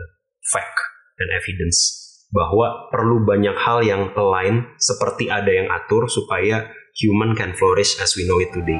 fact 0.54 0.78
and 1.18 1.34
evidence. 1.34 1.98
Bahwa 2.32 2.92
perlu 2.94 3.28
banyak 3.28 3.58
hal 3.60 3.84
yang 3.84 4.14
lain 4.16 4.78
seperti 4.80 5.28
ada 5.28 5.52
yang 5.52 5.68
atur 5.68 6.08
supaya 6.08 6.72
human 6.96 7.36
can 7.36 7.56
flourish 7.56 7.98
as 8.00 8.16
we 8.16 8.28
know 8.28 8.40
it 8.40 8.52
today. 8.56 8.80